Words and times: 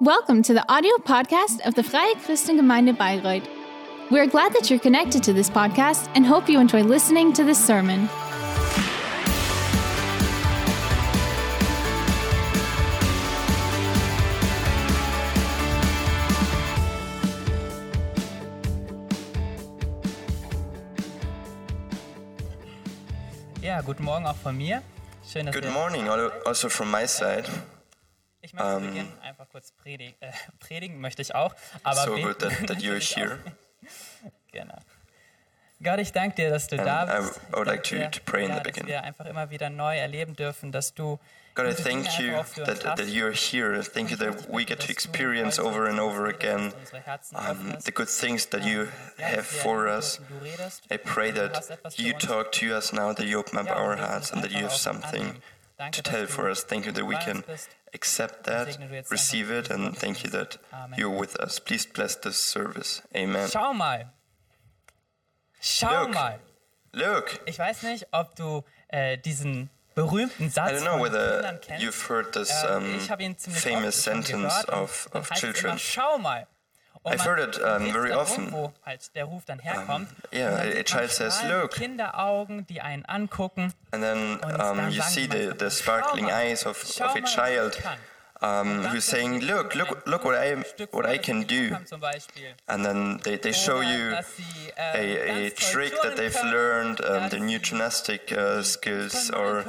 Welcome 0.00 0.42
to 0.42 0.52
the 0.52 0.64
audio 0.68 0.96
podcast 0.96 1.64
of 1.64 1.76
the 1.76 1.84
Freie 1.84 2.14
Christengemeinde 2.16 2.98
Bayreuth. 2.98 3.46
We're 4.10 4.26
glad 4.26 4.52
that 4.54 4.68
you're 4.68 4.80
connected 4.80 5.22
to 5.22 5.32
this 5.32 5.48
podcast 5.48 6.10
and 6.16 6.26
hope 6.26 6.48
you 6.48 6.58
enjoy 6.58 6.82
listening 6.82 7.32
to 7.34 7.44
this 7.44 7.64
sermon. 7.64 8.08
Ja, 23.62 23.80
guten 23.82 24.02
Morgen 24.02 24.26
auch 24.26 24.34
von 24.34 24.56
mir. 24.56 24.82
Schön, 25.24 25.46
dass 25.46 25.54
Good 25.54 25.72
morning, 25.72 26.08
also 26.44 26.68
from 26.68 26.90
my 26.90 27.06
side. 27.06 27.44
Möchte 28.54 28.80
zu 28.80 28.80
Beginn 28.88 29.12
einfach 29.22 29.48
kurz 29.50 29.72
predigen, 29.72 30.14
äh, 30.20 30.32
predigen 30.60 31.00
möchte 31.00 31.22
ich 31.22 31.34
auch, 31.34 31.54
aber 31.82 32.04
So 32.04 32.16
good 32.16 32.38
that, 32.38 32.52
that 32.66 32.78
you're 32.78 32.98
here. 33.14 33.38
Genau. 34.52 34.78
Gott, 35.82 35.98
ich 35.98 36.12
danke 36.12 36.36
dir, 36.36 36.50
dass 36.50 36.68
du 36.68 36.76
And 36.78 36.86
da 36.86 37.04
I 37.18 37.20
bist. 37.20 37.40
I 37.52 37.56
would 37.56 37.66
like 37.66 37.82
to- 37.84 37.96
dir, 37.96 38.10
to 38.10 38.20
pray 38.24 38.44
in 38.44 38.50
ja, 38.50 38.56
the 38.56 38.62
dass 38.62 38.72
beginning. 38.72 38.88
wir 38.92 39.02
einfach 39.02 39.26
immer 39.26 39.50
wieder 39.50 39.68
neu 39.70 39.96
erleben 39.98 40.34
dürfen, 40.34 40.72
dass 40.72 40.94
du 40.94 41.18
God, 41.56 41.66
I 41.66 41.74
thank 41.74 42.18
you 42.18 42.28
einfach 42.34 42.40
auch 42.40 42.46
für 42.46 42.64
uns 42.64 42.80
that, 42.80 42.96
that 42.96 43.06
you're 43.06 43.32
here. 43.32 43.80
Thank 43.82 44.10
you 44.10 44.16
that 44.16 44.48
we 44.50 44.64
get 44.64 44.80
to 44.80 44.90
experience 44.90 45.58
over 45.60 45.86
and 45.88 46.00
over 46.00 46.26
again 46.26 46.72
um, 47.34 47.76
the 47.84 47.92
good 47.92 48.08
things 48.08 48.46
that 48.50 48.64
you 48.64 48.88
have 49.20 49.42
for 49.44 49.86
us. 49.88 50.18
dürfen, 50.18 50.38
du 50.40 50.44
redest. 50.44 50.82
I 50.90 50.96
pray 50.96 51.32
that 51.32 51.54
hast 51.56 51.70
etwas 51.70 51.94
für 51.96 52.02
you 52.02 52.12
talk 52.14 52.50
to 52.52 52.66
us 52.76 52.92
now, 52.92 53.12
that 53.12 53.26
you 53.26 53.38
open 53.38 53.58
up 53.58 53.68
our 53.70 53.96
hearts, 53.96 54.32
and 54.32 54.42
that 54.42 54.50
you 54.52 54.62
have 54.64 54.74
something 54.74 55.34
to 55.92 56.02
tell 56.02 56.26
for 56.26 56.48
us. 56.50 56.64
Thank 56.64 56.86
you 56.86 56.92
that 56.92 57.04
we 57.06 57.16
can. 57.18 57.44
Accept 57.94 58.44
that, 58.44 58.68
Segne 58.68 58.88
du 58.88 58.94
jetzt 58.94 59.10
receive 59.10 59.50
it, 59.50 59.70
and 59.70 59.96
thank 59.96 60.24
you 60.24 60.30
that 60.30 60.58
you're 60.96 61.10
with 61.16 61.38
us. 61.40 61.60
Please 61.60 61.86
bless 61.86 62.16
this 62.20 62.38
service. 62.38 63.02
Amen. 63.14 63.48
Schau 63.50 63.72
mal. 63.72 64.12
Schau 65.60 66.02
Look. 66.04 66.14
mal. 66.14 66.38
Look, 66.92 67.40
Ich 67.46 67.58
weiß 67.58 67.82
nicht, 67.84 68.06
ob 68.12 68.36
du 68.36 68.62
äh, 68.88 69.18
diesen 69.18 69.68
berühmten 69.94 70.50
Satz 70.50 70.70
I 70.70 70.74
don't 70.74 70.84
know 70.84 71.02
whether 71.02 71.58
you've 71.78 72.08
heard 72.08 72.32
this 72.32 72.50
Ähm, 72.68 72.76
um, 72.84 72.96
ich 72.98 73.10
habe 73.10 73.22
ihn 73.22 73.36
ziemlich 73.38 73.62
famous 73.62 74.02
sentence 74.02 74.62
gehört 74.64 74.68
of, 74.70 75.08
of 75.12 75.30
children. 75.30 75.70
Immer, 75.72 75.78
Schau 75.78 76.18
mal. 76.18 76.46
I've 77.04 77.20
heard 77.20 77.38
it, 77.38 77.60
um, 77.62 77.92
very 77.92 78.12
often. 78.12 78.50
Wo 78.50 78.72
halt 78.84 79.14
der 79.14 79.24
Ruf 79.24 79.44
dann 79.44 79.58
herkommt. 79.58 80.08
yeah, 80.32 80.56
dann 80.56 80.78
a 80.78 80.82
child 80.82 81.10
says, 81.10 81.42
"Look." 81.44 81.72
Kinderaugen, 81.72 82.66
die 82.66 82.80
einen 82.80 83.04
angucken. 83.04 83.72
And 83.92 84.02
then 84.02 84.40
um, 84.58 84.88
you 84.90 85.02
see 85.02 85.26
the, 85.26 85.54
the 85.58 85.70
sparkling 85.70 86.30
eyes 86.30 86.64
of, 86.64 86.82
of 87.00 87.14
a 87.14 87.20
mal, 87.20 87.24
was 87.24 87.30
ich 87.30 87.34
child 87.34 87.82
um, 88.44 88.82
who's 88.84 89.04
saying, 89.04 89.40
look, 89.40 89.74
look, 89.74 90.06
look 90.06 90.24
what 90.24 90.34
I, 90.34 90.62
what 90.90 91.06
I 91.06 91.18
can 91.18 91.42
do. 91.42 91.70
haben 91.70 91.86
Zum 91.86 92.00
Beispiel. 92.00 92.54
And 92.68 92.84
then 92.84 93.20
they, 93.22 93.36
they 93.36 93.52
show 93.52 93.80
you 93.80 94.14
a, 94.76 94.96
äh, 94.96 95.46
a 95.46 95.50
trick 95.50 95.92
that 96.02 96.16
they've 96.16 96.42
learned, 96.44 97.00
um, 97.04 97.30
their 97.30 97.40
new 97.40 97.58
gymnastic 97.58 98.32
uh, 98.32 98.62
skills, 98.62 99.30
or 99.30 99.64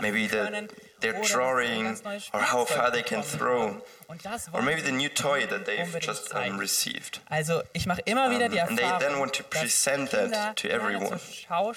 maybe 0.00 0.26
the, 0.26 0.68
their 1.00 1.12
oder 1.12 1.20
dass 1.20 1.28
sie 1.28 1.34
drawing, 1.34 1.86
or 2.32 2.40
how 2.40 2.64
far 2.64 2.90
they 2.90 3.02
can 3.02 3.22
throw, 3.22 3.82
bekommen 4.10 4.20
haben. 4.20 4.20
Und 4.20 4.24
das 4.24 4.52
or 4.52 4.62
maybe 4.62 4.82
the 4.82 4.92
new 4.92 5.08
toy 5.08 5.46
that 5.46 5.64
they've 5.66 5.98
just 6.00 6.34
um, 6.34 6.58
received. 6.58 7.20
Also 7.28 7.62
ich 7.72 7.86
mache 7.86 8.00
immer 8.04 8.30
wieder 8.30 8.48
die 8.48 8.58
Um, 8.60 8.68
and 8.68 8.78
they 8.78 8.98
then 8.98 9.18
want 9.18 9.34
to 9.34 9.42
present 9.44 10.10
that 10.10 10.56
to 10.56 10.68
everyone. 10.68 11.18
zur 11.18 11.74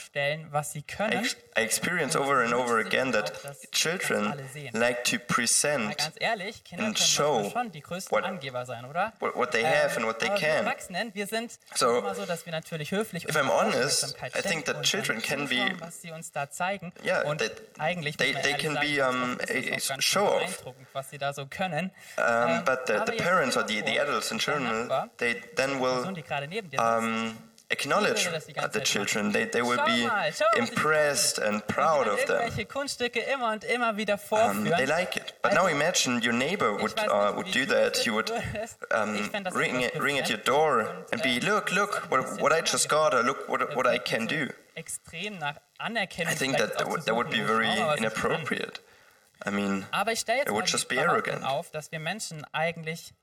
was 0.52 0.72
sie 0.74 0.80
I, 1.00 1.26
I 1.56 1.64
experience 1.64 2.16
over 2.16 2.44
and 2.44 2.54
over 2.54 2.80
again 2.80 3.12
that 3.12 3.32
children 3.72 4.34
like 4.74 5.04
to 5.06 5.18
present 5.20 6.12
ehrlich, 6.20 6.64
and 6.78 6.98
show 6.98 7.50
schon 7.52 7.72
die 7.72 7.82
größten 7.82 8.12
what- 8.12 8.24
Angeber 8.24 8.66
sein, 8.66 8.86
oder? 8.86 9.14
what, 9.20 9.52
they 9.52 9.64
have 9.64 9.96
and 9.96 10.06
what 10.06 10.20
they 10.20 10.30
can. 10.30 10.66
Wir 11.14 11.28
sind 11.28 11.52
So, 11.76 11.98
immer 12.00 12.16
so, 12.16 12.26
dass 12.26 12.46
wir 12.46 12.52
natürlich 12.52 12.92
höflich 12.92 13.28
if 13.28 13.36
I'm 13.36 13.50
honest, 13.50 14.16
I 14.36 14.42
think 14.42 14.66
that 14.66 14.84
children 14.84 15.22
can 15.22 15.48
be- 15.48 15.72
was 15.80 16.02
sie 16.02 16.12
uns 16.12 16.32
da 16.32 16.50
zeigen. 16.50 16.92
Yeah, 17.04 17.24
und 17.24 17.40
they- 17.42 17.52
eigentlich 17.80 18.18
they- 18.18 18.34
they 18.34 18.54
can 18.54 18.76
be, 18.80 19.02
um, 19.08 19.38
a- 19.40 19.94
a 19.94 20.02
show-off. 20.02 20.64
Beeindruckend, 22.24 22.36
was 22.36 22.48
sie 22.48 22.56
da 22.56 22.56
so 22.56 22.56
können. 22.56 22.60
Um, 22.60 22.66
but 22.66 22.86
the, 22.88 23.04
the 23.06 23.18
parents 23.24 23.58
or 23.58 23.64
the, 23.64 23.82
the 23.82 24.00
adults 24.00 24.32
in 24.32 24.40
general, 24.40 25.10
they 25.18 25.42
then 25.56 25.80
will 25.80 25.96
Person, 25.96 26.16
die 26.16 26.22
gerade 26.24 26.48
neben 26.48 26.70
dir 26.70 26.80
sitzt, 26.80 26.98
um, 26.98 27.38
acknowledge 27.70 28.30
das 28.32 28.46
die 28.46 28.54
ganze 28.54 28.80
the 28.80 28.84
children. 28.84 29.32
They, 29.32 29.46
they 29.46 29.62
will 29.62 29.78
be 29.86 30.06
mal, 30.08 30.32
schau, 30.32 30.46
was 30.54 30.70
ich 30.70 30.78
impressed 30.78 31.40
and 31.40 31.66
proud 31.68 32.08
of 32.08 32.24
them. 32.26 32.42
irgendwelche 32.42 32.66
Kunststücke 32.66 33.20
immer 33.20 33.52
und 33.52 33.64
immer 33.64 33.98
wieder 33.98 34.20
Um, 34.30 34.66
they 34.66 34.86
like 34.86 35.16
it. 35.16 35.34
But 35.42 35.54
now 35.54 35.68
imagine 35.68 36.22
your 36.24 36.34
neighbor 36.34 36.74
would, 36.80 36.94
uh, 37.00 37.34
would 37.36 37.52
do 37.52 37.66
that. 37.66 37.98
He 37.98 38.12
would 38.12 38.32
um, 38.92 39.16
Ich 39.16 39.28
fänd 39.30 39.46
das 39.48 39.56
ring, 39.56 39.82
etwas 39.84 40.02
ring 40.02 40.20
at 40.20 40.30
your 40.30 40.38
door 40.38 41.06
and 41.12 41.22
be, 41.22 41.38
äh, 41.38 41.40
look, 41.40 41.72
look, 41.72 42.08
what, 42.10 42.40
what 42.42 42.54
I 42.54 42.62
just 42.62 42.90
got, 42.90 43.14
or 43.14 43.24
look 43.24 43.48
what, 43.50 43.76
what 43.76 43.88
I 43.88 43.98
can 44.00 44.28
do. 44.28 44.50
extrem 44.76 45.38
nach 45.38 45.58
Anerkennung 45.78 46.32
I 46.32 46.36
think 46.36 46.58
that 46.58 46.78
that 46.78 46.90
would, 46.90 47.06
that 47.06 47.16
would 47.16 47.30
be 47.30 47.42
very 47.42 47.68
wo 47.68 47.74
schau 47.76 47.80
mal, 47.86 47.88
was 47.88 47.96
ich 48.00 48.02
kann. 48.02 48.32
inappropriate. 48.32 48.82
I 49.46 49.52
mean, 49.52 49.86
Aber 49.92 50.12
ich 50.12 50.20
stelle 50.22 50.40
jetzt 50.40 50.48
It 50.48 50.52
mal 50.52 50.56
would 50.58 50.68
die 50.68 50.72
just 50.72 50.88
be 50.88 50.96
Behauptung 50.96 51.34
arrogant. 51.36 51.46
auf, 51.46 51.72
dass 51.72 51.92
wir 51.92 52.00
Menschen 52.00 52.46
eigentlich 52.54 53.14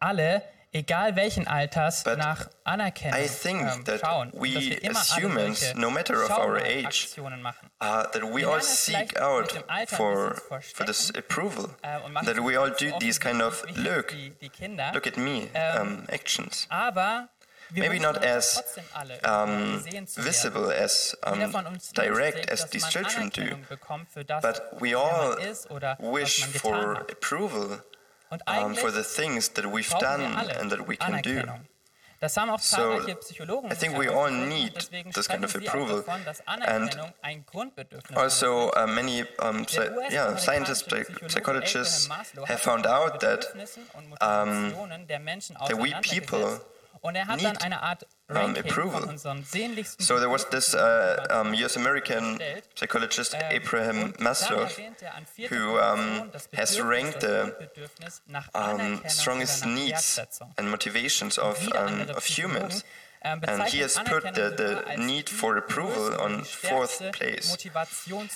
alle, 0.00 0.42
egal 0.72 1.16
welchen 1.16 1.46
Alters, 1.48 2.04
But 2.04 2.18
nach 2.18 2.48
Anerkennung 2.64 3.18
I 3.18 3.26
think 3.28 3.60
ähm, 3.62 3.84
that 3.84 4.00
schauen. 4.00 4.32
We 4.34 4.54
dass 4.54 4.64
wir 4.64 4.82
immer 4.82 5.00
as 5.00 5.16
humans, 5.16 5.74
no 5.76 5.90
matter 5.90 6.22
of 6.24 6.30
our 6.30 6.56
age, 6.56 7.08
uh, 7.18 8.04
that 8.10 8.22
we 8.22 8.44
all 8.46 8.60
seek 8.62 9.18
out 9.20 9.54
mit 9.54 9.62
dem 9.62 9.70
Alter 9.70 9.70
ein 9.70 9.86
for, 9.88 10.34
for 10.74 10.84
this 10.86 11.12
approval. 11.16 11.70
Machen 12.10 12.26
That 12.26 12.38
we 12.44 12.56
all 12.58 12.70
do 12.70 12.96
these 13.00 13.18
kind 13.20 13.40
of, 13.42 13.64
look, 13.76 14.08
die, 14.08 14.30
die 14.40 14.48
Kinder. 14.50 14.90
look 14.94 15.06
at 15.06 15.16
me 15.16 15.48
Ähm, 15.54 15.80
um, 16.00 16.04
actions. 16.08 16.66
Aber 16.70 17.28
Maybe 17.70 18.00
not 18.00 18.24
as 18.24 18.62
um, 19.24 19.82
zu 19.84 19.92
werden. 19.92 20.06
visible 20.16 20.72
as 20.72 21.16
um, 21.26 21.38
direct 21.94 22.50
as 22.50 22.68
these 22.70 22.88
children 22.88 23.30
do. 23.30 23.42
Anerkennung 23.42 23.66
bekommt 23.68 24.10
für 24.10 24.24
das, 24.24 24.42
But 24.42 24.62
we 24.80 24.96
all 24.96 25.36
man 25.36 25.38
ist 25.40 25.70
oder 25.70 25.96
wish 26.00 26.40
was 26.40 26.40
man 26.40 26.52
getan 26.52 26.60
for 26.60 27.00
approval 27.10 27.82
um, 28.46 28.74
for 28.74 28.90
the 28.90 29.02
things 29.02 29.50
that 29.54 29.64
we've 29.64 29.98
done 29.98 30.24
and 30.60 30.70
that 30.70 30.86
we 30.88 30.96
can 30.96 31.20
do. 31.22 31.42
Das 32.20 32.36
haben 32.36 32.50
auch 32.50 32.58
So, 32.58 32.98
Psychologen 33.20 33.70
I 33.70 33.76
think 33.76 33.96
we 33.96 34.08
all 34.10 34.28
need 34.30 34.90
this 35.14 35.28
kind 35.28 35.44
of 35.44 35.54
approval. 35.54 36.00
Auch 36.00 36.04
davon, 36.04 36.24
dass 36.24 36.40
And 36.48 36.58
Anerkennung 36.66 37.12
ein 37.22 37.46
Grundbedürfnis 37.46 38.18
Also, 38.18 38.72
uh, 38.74 38.88
many 38.88 39.24
um, 39.40 39.64
yeah, 40.10 40.36
scientists, 40.36 40.82
psy- 40.82 41.04
psychologists 41.28 42.08
have 42.48 42.58
found 42.58 42.88
out 42.88 43.20
that 43.20 43.52
Bedürfnissen 43.52 43.84
und 43.92 44.08
Motivationen 44.08 45.06
der 45.06 45.20
Menschen 45.20 45.56
that 45.56 45.78
we 45.78 45.92
people 46.02 46.60
und 47.00 47.14
er 47.14 47.26
hat 47.26 47.42
dann 47.42 47.56
eine 47.58 47.82
Art 47.82 48.06
um, 48.28 48.56
approval. 48.56 49.00
von 49.02 49.10
unseren 49.10 49.44
sehnlichsten 49.44 50.04
So 50.04 50.18
there 50.18 50.30
was 50.30 50.48
this 50.50 50.74
uh, 50.74 51.16
um, 51.30 51.52
US-American 51.52 52.38
psychologist 52.74 53.34
Ähm, 53.34 53.62
Abraham 53.62 54.14
Maslow 54.18 54.66
er 54.66 55.50
who, 55.50 55.78
um, 55.78 56.30
has 56.56 56.80
ranked 56.80 57.20
the, 57.20 57.52
um, 58.54 59.00
strongest 59.08 59.64
needs 59.66 60.20
and 60.56 60.70
motivations 60.70 61.38
of 61.38 61.56
um, 61.74 62.08
of 62.14 62.24
humans. 62.24 62.84
Ähm, 63.22 63.40
And 63.46 63.64
he 63.68 63.82
has 63.82 63.94
put 64.04 64.22
the, 64.34 64.52
the 64.56 64.96
need 64.96 65.28
for 65.28 65.56
approval 65.56 66.18
on 66.20 66.44
fourth 66.44 67.02
place. 67.12 67.56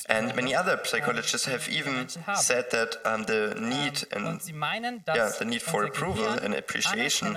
And 0.09 0.35
many 0.35 0.57
other 0.57 0.75
ähm, 0.75 0.85
psychologists 0.85 1.47
have 1.47 1.67
die 1.67 1.79
even 1.79 2.09
said 2.35 2.71
that 2.71 2.99
um, 3.07 3.25
the 3.27 3.55
need 3.59 4.07
Ähm, 4.11 4.27
and 4.27 4.43
meinen, 4.53 5.05
dass 5.05 5.17
yeah, 5.17 5.31
the 5.39 5.45
need 5.45 5.63
for 5.63 5.85
approval 5.85 6.27
and 6.43 6.55
appreciation 6.57 7.37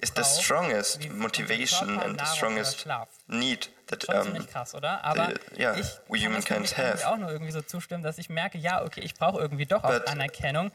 is 0.00 0.12
the 0.14 0.22
strongest 0.22 1.10
motivation 1.10 1.98
and 1.98 2.18
the 2.18 2.24
Nahrung 2.24 2.36
strongest 2.36 2.86
need 3.26 3.68
that 3.88 4.08
um, 4.08 4.22
ziemlich 4.24 4.46
krass, 4.48 4.74
oder? 4.74 5.02
Aber 5.04 5.28
the- 5.56 5.60
yeah, 5.60 5.74
ich 5.76 5.80
kann 5.80 5.84
das 5.84 6.20
für 6.20 6.26
humankind 6.26 6.60
mich 6.60 6.70
irgendwie 6.76 6.92
have. 7.02 7.08
auch 7.08 7.16
nur 7.16 7.30
irgendwie 7.30 7.52
so 7.52 7.62
zustimmen, 7.62 8.02
dass 8.02 8.18
ich 8.18 8.28
merke, 8.28 8.58
ja, 8.58 8.84
okay, 8.84 9.00
ich 9.00 9.14
brauche 9.14 9.40
irgendwie 9.40 9.66
doch 9.66 9.82
auch 9.82 10.06
Anerkennung. 10.06 10.70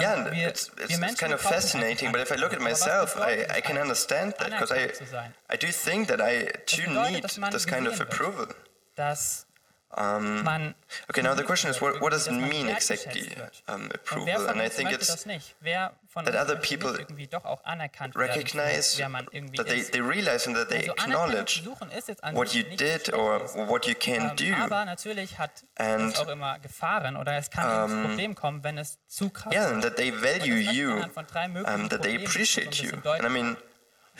Yeah, 0.00 0.32
wir, 0.32 0.48
it's, 0.48 0.70
it's, 0.78 0.98
it's 0.98 1.20
kind 1.20 1.32
of 1.32 1.40
fascinating, 1.40 2.12
but 2.12 2.20
if 2.20 2.30
I 2.30 2.36
look 2.36 2.52
at 2.52 2.60
Anerkennung. 2.60 2.66
Aber 2.66 2.70
was 2.70 2.80
myself, 2.80 3.16
I, 3.16 3.46
I 3.56 3.60
can 3.60 3.78
understand 3.78 4.34
that 4.38 4.50
because 4.50 4.72
I, 4.72 4.78
anerkannt 4.78 4.96
zu 4.96 5.04
sein? 5.06 5.34
I 5.50 5.56
do 5.56 5.66
think 5.68 6.08
that 6.08 6.20
I 6.20 6.50
too 6.66 6.90
need 6.90 7.22
this 7.52 7.66
kind 7.66 7.86
of 7.86 8.00
approval. 8.00 8.48
Dass 8.96 9.46
Um, 9.94 10.74
okay, 11.10 11.20
now 11.20 11.34
the 11.34 11.42
question 11.42 11.70
is, 11.70 11.82
what, 11.82 12.00
what 12.00 12.12
does 12.12 12.26
it 12.26 12.32
mean 12.32 12.66
exactly, 12.70 13.28
um, 13.68 13.90
approval? 13.92 14.48
And 14.48 14.62
I 14.62 14.70
think 14.70 14.90
it's 14.90 15.08
das 15.08 15.26
nicht? 15.26 15.54
Wer 15.60 15.92
von 16.08 16.24
that 16.24 16.34
other 16.34 16.56
people 16.56 16.92
nicht 16.92 17.00
irgendwie 17.00 17.26
doch 17.26 17.44
auch 17.44 17.62
anerkannt 17.64 18.14
werden, 18.14 18.32
recognize, 18.32 18.94
für 18.94 19.00
wer 19.00 19.08
man 19.10 19.26
irgendwie 19.30 19.58
that 19.58 19.66
they, 19.66 19.82
they 19.82 20.00
realize 20.00 20.46
and 20.46 20.56
that 20.56 20.70
they 20.70 20.88
Also 20.88 20.92
Anerkennung 20.92 20.96
zu 20.96 21.02
acknowledge 21.02 21.62
suchen 21.62 21.90
ist 21.90 22.08
jetzt 22.08 22.24
an 22.24 22.34
what 22.34 22.54
you 22.54 22.62
did 22.62 23.12
or 23.12 23.40
what 23.68 23.86
you 23.86 23.94
can 23.94 24.30
Ähm, 24.30 24.36
do. 24.36 24.54
Aber 24.62 24.86
natürlich 24.86 25.38
hat 25.38 25.62
And, 25.76 26.14
es 26.14 26.20
auch 26.20 26.28
immer 26.28 26.58
Gefahren 26.60 27.16
oder 27.16 27.36
es 27.36 27.50
Problem 27.50 28.34
kommen, 28.34 28.64
wenn 28.64 28.78
es 28.78 28.98
zu 29.08 29.30
Yeah, 29.52 29.68
and 29.68 29.82
that 29.82 29.96
they 29.96 30.10
value 30.10 30.54
you, 30.54 30.92
anhand 30.92 31.12
von 31.12 31.26
drei 31.26 31.48
möglichen 31.48 31.82
um, 31.82 31.88
that 31.90 32.02
they 32.02 32.16
appreciate 32.16 32.82
um 32.82 33.02
you. 33.04 33.10
And 33.12 33.26
I 33.26 33.28
mean, 33.28 33.56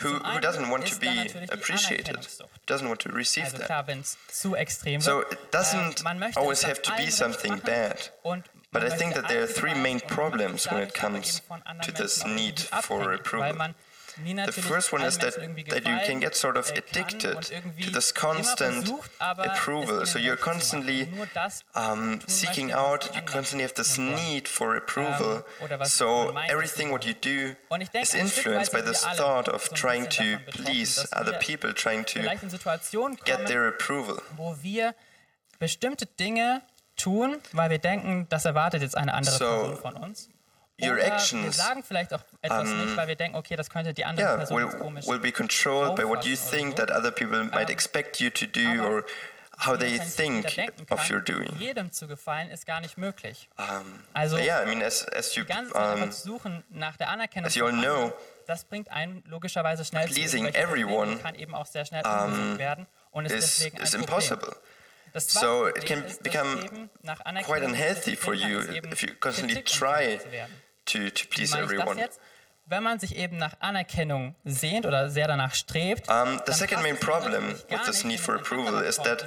who, 0.03 0.13
who 0.19 0.39
doesn't 0.39 0.69
want 0.69 0.85
to 0.87 0.99
be 0.99 1.29
appreciated? 1.49 2.27
Doesn't 2.65 2.87
want 2.87 2.99
to 3.01 3.09
receive 3.09 3.51
that. 3.51 3.65
klar, 3.65 3.87
wenn 3.87 3.99
es 3.99 4.17
zu 4.27 4.55
extrem 4.55 5.01
So 5.01 5.21
it 5.21 5.37
doesn't 5.51 6.03
ähm, 6.05 6.33
always 6.35 6.63
have 6.63 6.81
to 6.81 6.91
be 6.95 7.09
something 7.09 7.59
bad. 7.59 8.09
But 8.71 8.83
I 8.83 8.89
think 8.89 9.13
that 9.13 9.27
there 9.27 9.43
are 9.43 9.47
three 9.47 9.75
main 9.75 9.99
problems 9.99 10.65
when 10.65 10.81
it 10.81 10.93
comes 10.93 11.41
to 11.83 11.91
this 11.91 12.25
need 12.25 12.59
for 12.59 13.13
approval. 13.13 13.73
The 14.17 14.51
first 14.51 14.91
one 14.91 15.01
is 15.01 15.17
that, 15.19 15.35
that 15.69 15.85
you 15.85 15.97
can 16.05 16.19
get 16.19 16.35
sort 16.35 16.57
of 16.57 16.69
addicted 16.69 17.41
to 17.81 17.89
this 17.91 18.11
constant 18.11 18.91
approval. 19.19 20.05
So 20.05 20.19
you're 20.19 20.37
constantly 20.37 21.09
um, 21.75 22.19
seeking 22.27 22.71
out, 22.71 23.15
you 23.15 23.21
constantly 23.21 23.63
have 23.63 23.73
this 23.73 23.97
need 23.97 24.47
for 24.47 24.75
approval. 24.75 25.43
So 25.83 26.35
everything 26.49 26.91
what 26.91 27.05
you 27.05 27.13
do 27.13 27.55
is 27.93 28.13
influenced 28.13 28.71
by 28.71 28.81
this 28.81 29.03
thought 29.05 29.47
of 29.47 29.73
trying 29.73 30.07
to 30.09 30.39
please 30.47 31.05
other 31.13 31.37
people, 31.39 31.73
trying 31.73 32.05
to 32.05 32.19
get 33.25 33.47
their 33.47 33.67
approval. 33.67 34.19
bestimmte 35.63 36.05
Dinge 36.05 36.61
tun, 36.97 37.37
weil 37.53 37.69
wir 37.69 37.79
denken, 37.79 38.27
das 38.29 38.43
erwartet 38.43 38.81
jetzt 38.81 38.97
eine 38.97 39.13
andere 39.13 39.37
so, 39.37 39.45
Person 39.45 39.77
von 39.77 39.95
uns 39.95 40.29
your 40.87 40.99
actions 40.99 41.43
wir 41.43 41.51
sagen 41.51 41.83
vielleicht 41.83 42.13
auch 42.13 42.21
etwas 42.41 42.69
nicht, 42.69 42.95
weil 42.97 43.07
wir 43.07 43.15
denken, 43.15 43.37
okay, 43.37 43.55
das 43.55 43.69
könnte 43.69 43.93
die 43.93 44.05
andere 44.05 44.27
yeah, 44.27 44.37
Person 44.37 44.57
will, 44.57 45.07
will 45.07 45.19
be 45.19 45.31
controlled 45.31 45.95
by 45.95 46.03
what 46.03 46.25
you 46.25 46.35
think 46.35 46.75
that 46.75 46.91
other 46.91 47.11
people 47.11 47.43
might 47.45 47.69
expect 47.69 48.19
you 48.19 48.29
to 48.29 48.45
do 48.45 48.83
or 48.83 49.05
how 49.57 49.77
they 49.77 49.99
think 49.99 50.45
of 50.89 51.09
your 51.09 51.21
doing. 51.21 51.49
Jedem 51.59 51.91
zu 51.91 52.07
gefallen 52.07 52.49
ist 52.49 52.65
gar 52.65 52.81
nicht 52.81 52.97
möglich. 52.97 53.49
Um, 53.57 53.99
also 54.13 54.37
yeah, 54.37 54.61
I 54.61 54.65
mean, 54.65 54.81
as, 54.81 55.05
as 55.05 55.35
you, 55.35 55.45
ganz 55.45 55.71
um, 55.71 56.11
suchen 56.11 56.63
nach 56.69 56.97
der 56.97 57.09
Anerkennung 57.09 57.47
as 57.47 57.55
you 57.55 57.65
all 57.65 57.71
know, 57.71 58.13
das 58.47 58.65
bringt 58.65 58.91
einen 58.91 59.23
logischerweise 59.27 59.85
schnell 59.85 60.07
pleasing 60.07 60.47
everyone 60.47 61.17
kann 61.19 61.35
eben 61.35 61.55
auch 61.55 61.65
sehr 61.65 61.85
schnell 61.85 62.03
um, 62.05 62.57
werden 62.57 62.87
und 63.11 63.25
ist 63.25 63.61
is, 63.61 63.73
is 63.81 63.93
impossible. 63.93 64.55
So 65.15 65.67
it 65.67 65.85
can 65.85 66.03
become 66.23 66.89
quite 67.43 67.63
unhealthy 67.63 68.15
for 68.15 68.33
you 68.33 68.61
if 68.61 69.03
you 69.03 69.13
constantly 69.19 69.61
try 69.61 70.19
to, 70.85 71.09
to 71.09 71.27
please 71.29 71.57
everyone. 71.57 71.97
Wenn 72.65 72.83
man 72.83 72.97
sich 72.97 73.17
eben 73.17 73.37
nach 73.37 73.55
Anerkennung 73.59 74.35
sehnt 74.45 74.85
oder 74.85 75.09
sehr 75.09 75.27
danach 75.27 75.53
strebt, 75.53 76.07
um, 76.07 76.41
the 76.45 76.53
second 76.53 76.81
main 76.81 76.97
problem 76.97 77.55
with 77.69 77.83
this 77.85 78.05
need 78.05 78.19
for 78.19 78.35
approval 78.35 78.81
is 78.81 78.97
that 78.97 79.25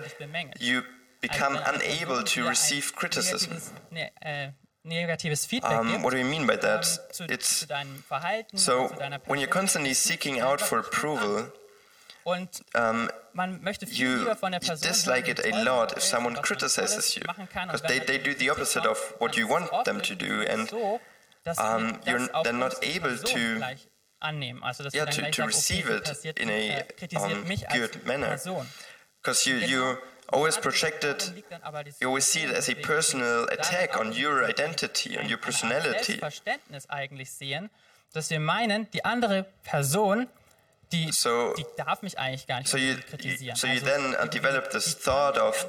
you 0.58 0.80
become 1.20 1.58
unable 1.66 2.24
to 2.24 2.48
receive 2.48 2.94
criticism. 2.96 3.60
Äh, 4.20 4.52
negatives 4.84 5.44
Feedback 5.44 5.80
um, 5.80 6.02
what 6.02 6.12
do 6.12 6.18
you 6.18 6.24
mean 6.24 6.46
by 6.46 6.56
that? 6.56 6.86
It's 7.28 7.66
so 8.54 8.88
when 9.26 9.38
you're 9.38 9.48
constantly 9.48 9.92
seeking 9.92 10.40
out 10.40 10.60
for 10.60 10.78
approval, 10.78 11.52
Und 12.26 12.64
um, 12.74 13.08
man 13.34 13.62
möchte 13.62 13.86
viel 13.86 14.24
you, 14.24 14.34
von 14.34 14.50
der 14.50 14.58
Person 14.58 14.82
you 14.82 14.88
dislike 14.88 15.30
it 15.30 15.38
a 15.44 15.62
lot 15.62 15.92
if 15.96 16.02
someone 16.02 16.34
criticizes 16.42 17.14
you, 17.14 17.22
because 17.22 17.82
they, 17.82 18.00
they 18.00 18.18
do 18.18 18.34
the 18.34 18.50
opposite 18.50 18.84
of 18.84 18.98
what 19.20 19.36
you 19.36 19.48
want 19.48 19.70
them 19.84 20.02
to 20.02 20.16
do, 20.16 20.42
and 20.48 20.68
um, 21.58 21.98
you're 22.06 22.28
then 22.44 22.58
not 22.58 22.74
able 22.82 23.16
to 23.16 23.62
also, 24.62 24.84
yeah, 24.92 25.04
to, 25.04 25.30
to 25.30 25.46
receive 25.46 25.88
it 25.88 26.36
in 26.40 26.48
a 26.50 26.84
äh, 27.00 27.16
um, 27.16 27.44
good 27.72 28.06
manner. 28.06 28.38
Because 29.22 29.46
you, 29.46 29.56
you 29.56 29.98
always 30.32 30.56
project 30.56 31.04
it, 31.04 31.32
you 32.00 32.08
always 32.08 32.24
see 32.24 32.42
it 32.42 32.50
as 32.50 32.68
a 32.68 32.74
personal 32.74 33.44
attack 33.44 33.98
on 33.98 34.12
your 34.12 34.44
identity, 34.44 35.18
on 35.18 35.28
your 35.28 35.38
personality. 35.38 36.20
dass 38.12 38.30
wir 38.30 38.40
meinen, 38.40 38.90
die 38.92 39.04
andere 39.04 39.44
Person 39.62 40.28
die, 40.92 41.10
so, 41.12 41.52
die 41.54 41.66
darf 41.76 42.02
mich 42.02 42.18
eigentlich 42.18 42.46
gar 42.46 42.58
nicht 42.58 42.68
so 42.68 42.76
you, 42.76 42.94
kritisieren. 43.08 43.56
So 43.56 43.66
you 43.66 43.74
also, 43.74 43.86
then 43.86 44.14
uh, 44.14 44.26
develop 44.26 44.70
this 44.70 44.96
thought 44.96 45.36
of, 45.38 45.66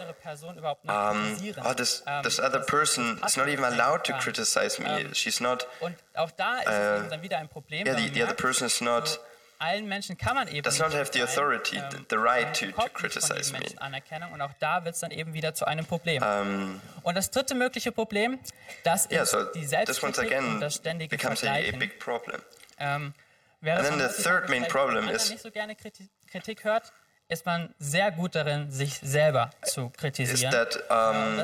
um, 0.88 1.36
oh, 1.64 1.74
this, 1.74 2.04
ähm, 2.06 2.24
this 2.24 2.40
other 2.40 2.60
person 2.60 3.20
is 3.26 3.38
not 3.38 3.48
even 3.48 3.66
allowed 3.66 4.04
to 4.04 4.14
criticize 4.14 4.82
me. 4.82 4.88
Ähm, 4.88 5.14
She's 5.14 5.40
not. 5.40 5.68
Und 5.80 5.96
auch 6.14 6.32
da 6.32 6.60
ist 6.60 6.68
uh, 6.68 7.10
dann 7.10 7.22
wieder 7.22 7.40
ein 7.40 7.50
Problem. 7.50 7.88
Yeah, 7.88 7.96
the, 7.96 8.10
the 8.14 8.24
other 8.24 8.36
person 8.36 8.68
is 8.68 8.82
not. 8.82 9.20
allen 9.60 9.88
Menschen 9.88 10.18
kann 10.18 10.36
man 10.36 10.48
eben 10.48 10.62
does 10.62 10.80
not 10.80 10.94
have 10.94 11.12
the 11.14 11.22
authority, 11.22 11.78
ähm, 11.78 12.06
the 12.10 12.16
right 12.16 12.54
to, 12.54 12.68
to 12.72 12.90
criticize 12.94 13.52
me. 13.52 13.60
Anerkennung 13.78 14.32
und 14.32 14.42
auch 14.42 14.54
da 14.60 14.86
wird 14.86 14.96
es 14.96 15.02
dann 15.02 15.12
eben 15.12 15.34
wieder 15.34 15.54
zu 15.54 15.66
einem 15.66 15.86
Problem. 15.86 16.22
Um, 16.22 16.82
und 17.04 17.16
das 17.16 17.32
dritte 17.32 17.56
mögliche 17.56 17.92
Problem, 17.92 18.40
das 18.84 19.10
yeah, 19.10 19.24
ist 19.24 19.32
so 19.32 19.44
die 19.44 19.66
Selbstkritik 19.66 20.38
und 20.38 20.60
das 20.60 20.76
ständige 20.76 21.18
Vergleichen. 21.18 21.74
A, 21.74 21.78
a 21.78 21.80
big 21.80 22.00
problem. 22.00 22.42
Um, 22.80 23.14
And 23.62 23.86
then 23.86 23.98
the 23.98 24.10
third 24.10 24.50
main 24.50 24.66
problem 24.66 25.10
is 25.10 25.30
nicht 25.30 25.42
so 25.42 25.52
gerne 25.52 25.76
Kritik 25.76 26.64
hört, 26.64 26.92
ist 27.30 27.46
man 27.46 27.74
sehr 27.78 28.12
gut 28.12 28.36
darin, 28.36 28.72
sich 28.72 29.00
selber 29.04 29.52
zu 29.66 29.90
kritisieren. 29.90 30.52
That, 30.52 30.78
um, 30.90 31.44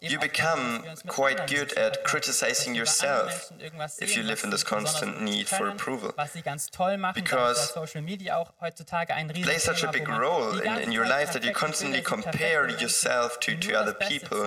you 0.00 0.18
become 0.18 0.82
quite 1.06 1.46
good 1.46 1.76
at 1.76 2.02
criticizing 2.04 2.74
yourself 2.74 3.52
if 4.00 4.16
you 4.16 4.22
live 4.22 4.42
in 4.44 4.50
this 4.50 4.64
constant 4.64 5.20
need 5.20 5.48
for 5.48 5.68
approval. 5.68 6.12
Because 7.14 7.72
plays 7.74 9.62
such 9.62 9.84
a 9.84 9.92
big 9.92 10.08
role 10.08 10.58
in, 10.58 10.78
in 10.78 10.92
your 10.92 11.06
life 11.06 11.32
that 11.32 11.44
you 11.44 11.52
constantly 11.52 12.00
compare 12.00 12.68
yourself 12.70 13.38
to, 13.40 13.56
to 13.56 13.74
other 13.74 13.94
people. 13.94 14.46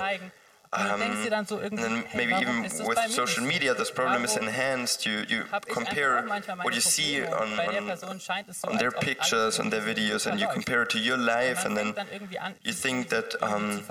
Um, 0.74 1.02
and 1.02 2.06
maybe 2.16 2.34
even 2.40 2.64
with 2.88 2.98
social 3.10 3.44
media, 3.44 3.74
this 3.74 3.92
problem 3.92 4.24
is 4.24 4.38
enhanced. 4.38 5.06
You, 5.06 5.26
you 5.28 5.44
compare 5.68 6.26
what 6.62 6.74
you 6.74 6.80
see 6.80 7.22
on, 7.22 7.60
on, 7.60 7.92
on, 8.70 8.78
their 8.78 8.92
pictures, 8.92 9.60
on 9.60 9.70
their 9.70 9.82
videos, 9.82 10.28
and 10.28 10.40
you 10.40 10.48
compare 10.54 10.84
it 10.84 10.90
to 10.92 11.00
your 11.00 11.18
life, 11.18 11.66
and 11.66 11.76
then 11.76 11.94
you 12.64 12.72
think 12.72 13.10
that, 13.10 13.36
um, 13.42 13.82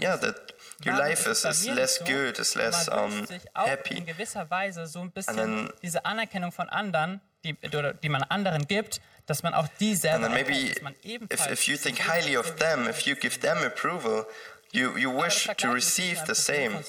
yeah, 0.00 0.16
that 0.16 0.52
your 0.84 0.98
life 0.98 1.28
is, 1.28 1.44
is 1.44 1.68
less 1.68 1.98
good, 1.98 2.40
is 2.40 2.56
less 2.56 2.88
um, 2.88 3.28
happy. 3.54 4.02
And 5.28 5.38
then, 5.38 5.68
diese 5.84 6.04
Anerkennung 6.04 6.50
von 6.50 6.68
anderen, 6.68 7.20
die, 7.44 7.54
die 8.02 8.08
man 8.08 8.24
anderen 8.24 8.66
gibt, 8.66 9.00
dass 9.26 9.42
man 9.44 9.54
auch 9.54 9.68
die 9.78 9.94
selber 9.94 10.26
and 10.26 10.34
then 10.34 10.44
maybe 10.44 10.74
if, 11.30 11.46
if 11.50 11.68
you 11.68 11.76
think 11.76 11.98
highly 12.00 12.36
of 12.36 12.56
them, 12.56 12.88
if 12.88 13.06
you 13.06 13.14
give 13.14 13.40
them 13.40 13.58
approval, 13.64 14.26
you, 14.72 14.96
you 14.96 15.10
wish 15.10 15.48
to 15.56 15.68
receive 15.68 16.20
the 16.26 16.34
same. 16.34 16.72
But 16.72 16.84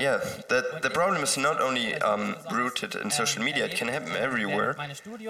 yeah, 0.00 0.18
the, 0.48 0.78
the 0.82 0.90
problem 0.90 1.22
is 1.22 1.36
not 1.36 1.60
only 1.60 1.94
um, 1.96 2.36
rooted 2.50 2.94
in 2.94 3.10
social 3.10 3.42
media, 3.42 3.64
it 3.66 3.76
can 3.76 3.88
happen 3.88 4.12
everywhere. 4.12 4.76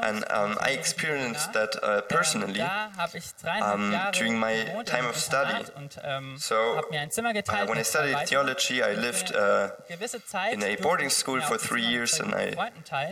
And 0.02 0.24
um, 0.30 0.58
I 0.60 0.70
experienced 0.70 1.52
that 1.52 1.76
uh, 1.82 2.00
personally 2.02 2.60
um, 3.60 3.94
during 4.12 4.38
my 4.38 4.82
time 4.84 5.06
of 5.06 5.16
study. 5.16 5.64
So 6.36 6.78
uh, 6.78 7.66
when 7.66 7.78
I 7.78 7.82
studied 7.82 8.16
theology, 8.26 8.82
I 8.82 8.94
lived 8.94 9.34
uh, 9.34 9.70
in 10.50 10.62
a 10.62 10.76
boarding 10.76 11.10
school 11.10 11.40
for 11.40 11.58
three 11.58 11.84
years 11.84 12.18
and 12.18 12.34
I 12.34 12.54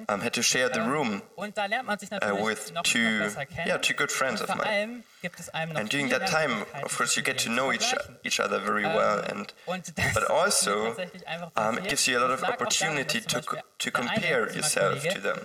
um, 0.09 0.21
had 0.21 0.33
to 0.35 0.43
share 0.43 0.69
the 0.69 0.83
room 0.83 1.23
uh, 1.39 2.37
with 2.41 2.73
two, 2.83 3.31
yeah, 3.67 3.77
two 3.77 3.95
good 3.95 4.11
friends 4.11 4.41
of 4.41 4.49
mine. 4.57 5.05
And 5.77 5.89
during 5.89 6.09
that 6.09 6.27
time, 6.29 6.65
of 6.85 6.97
course, 6.97 7.17
you 7.17 7.23
get 7.23 7.39
to 7.39 7.49
know 7.51 7.73
each, 7.73 7.93
each 8.25 8.41
other 8.41 8.59
very 8.59 8.85
well, 8.85 9.19
and 9.21 9.53
but 10.15 10.25
also 10.31 10.97
um, 11.57 11.79
it 11.79 11.85
gives 11.89 12.07
you 12.09 12.19
a 12.19 12.21
lot 12.21 12.31
of 12.31 12.43
opportunity 12.45 13.21
to, 13.21 13.43
to 13.79 13.91
compare 13.91 14.51
yourself 14.53 15.03
to 15.15 15.21
them. 15.21 15.39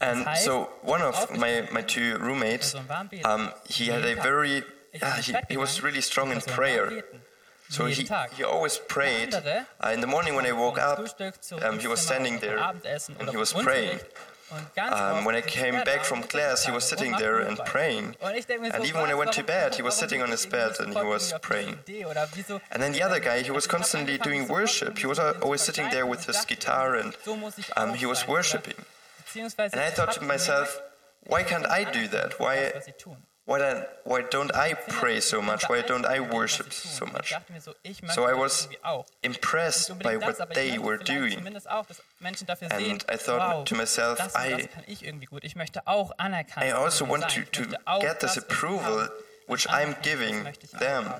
And 0.00 0.26
so 0.38 0.68
one 0.82 1.02
of 1.02 1.14
my, 1.38 1.68
my 1.72 1.82
two 1.82 2.18
roommates, 2.18 2.74
um, 3.24 3.50
he 3.68 3.86
had 3.86 4.04
a 4.04 4.14
very, 4.16 4.62
yeah, 4.94 5.20
he, 5.20 5.34
he 5.50 5.56
was 5.56 5.82
really 5.82 6.00
strong 6.00 6.32
in 6.32 6.40
prayer. 6.40 7.04
So 7.68 7.86
he, 7.86 8.06
he 8.36 8.44
always 8.44 8.76
prayed. 8.78 9.32
Uh, 9.34 9.90
in 9.94 10.00
the 10.00 10.06
morning 10.06 10.34
when 10.34 10.44
I 10.44 10.52
woke 10.52 10.78
up, 10.78 10.98
um, 11.62 11.78
he 11.78 11.86
was 11.88 12.00
standing 12.02 12.38
there 12.40 12.58
and 13.18 13.30
he 13.30 13.36
was 13.36 13.52
praying. 13.54 14.00
Um, 14.78 15.24
when 15.24 15.34
I 15.34 15.40
came 15.40 15.74
back 15.84 16.04
from 16.04 16.22
class, 16.22 16.64
he 16.64 16.72
was 16.72 16.84
sitting 16.84 17.12
there 17.12 17.38
and 17.40 17.58
praying. 17.58 18.16
And 18.22 18.84
even 18.84 19.00
when 19.00 19.10
I 19.10 19.14
went 19.14 19.32
to 19.32 19.44
bed, 19.44 19.74
he 19.74 19.82
was 19.82 19.96
sitting 19.96 20.22
on 20.22 20.30
his 20.30 20.46
bed 20.46 20.72
and 20.80 20.94
he 20.94 21.02
was 21.02 21.32
praying. 21.42 21.78
And 22.70 22.82
then 22.82 22.92
the 22.92 23.02
other 23.02 23.20
guy, 23.20 23.42
he 23.42 23.50
was 23.50 23.66
constantly 23.66 24.18
doing 24.18 24.48
worship. 24.48 24.98
He 24.98 25.06
was 25.06 25.18
always 25.18 25.62
sitting 25.62 25.88
there 25.90 26.06
with 26.06 26.26
his 26.26 26.44
guitar 26.44 26.94
and 26.96 27.16
um, 27.76 27.94
he 27.94 28.06
was 28.06 28.26
worshiping. 28.28 28.84
And 29.34 29.80
I 29.80 29.90
thought 29.90 30.12
to 30.12 30.22
myself, 30.22 30.80
why 31.26 31.42
can't 31.42 31.66
I 31.66 31.84
do 31.90 32.08
that? 32.08 32.40
Why, 32.40 32.72
why 33.44 33.58
don't, 33.58 33.84
why 34.04 34.22
don't 34.22 34.54
I 34.54 34.74
pray 34.74 35.18
so 35.20 35.42
much? 35.42 35.68
Why 35.68 35.82
don't 35.82 36.06
I 36.06 36.20
worship 36.20 36.72
so 36.72 37.06
much? 37.06 37.34
So 38.14 38.24
I 38.24 38.34
was 38.34 38.68
impressed 39.22 39.98
by 39.98 40.16
what 40.16 40.54
they 40.54 40.78
were 40.78 40.96
doing. 40.96 41.44
And 41.44 43.04
I 43.08 43.16
thought 43.16 43.66
to 43.66 43.74
myself, 43.74 44.20
I, 44.36 44.68
I 46.56 46.70
also 46.70 47.04
want 47.04 47.28
to, 47.30 47.44
to 47.44 47.76
get 48.00 48.20
this 48.20 48.36
approval 48.36 49.08
which 49.48 49.66
I'm 49.68 49.96
giving 50.02 50.46
them. 50.78 51.12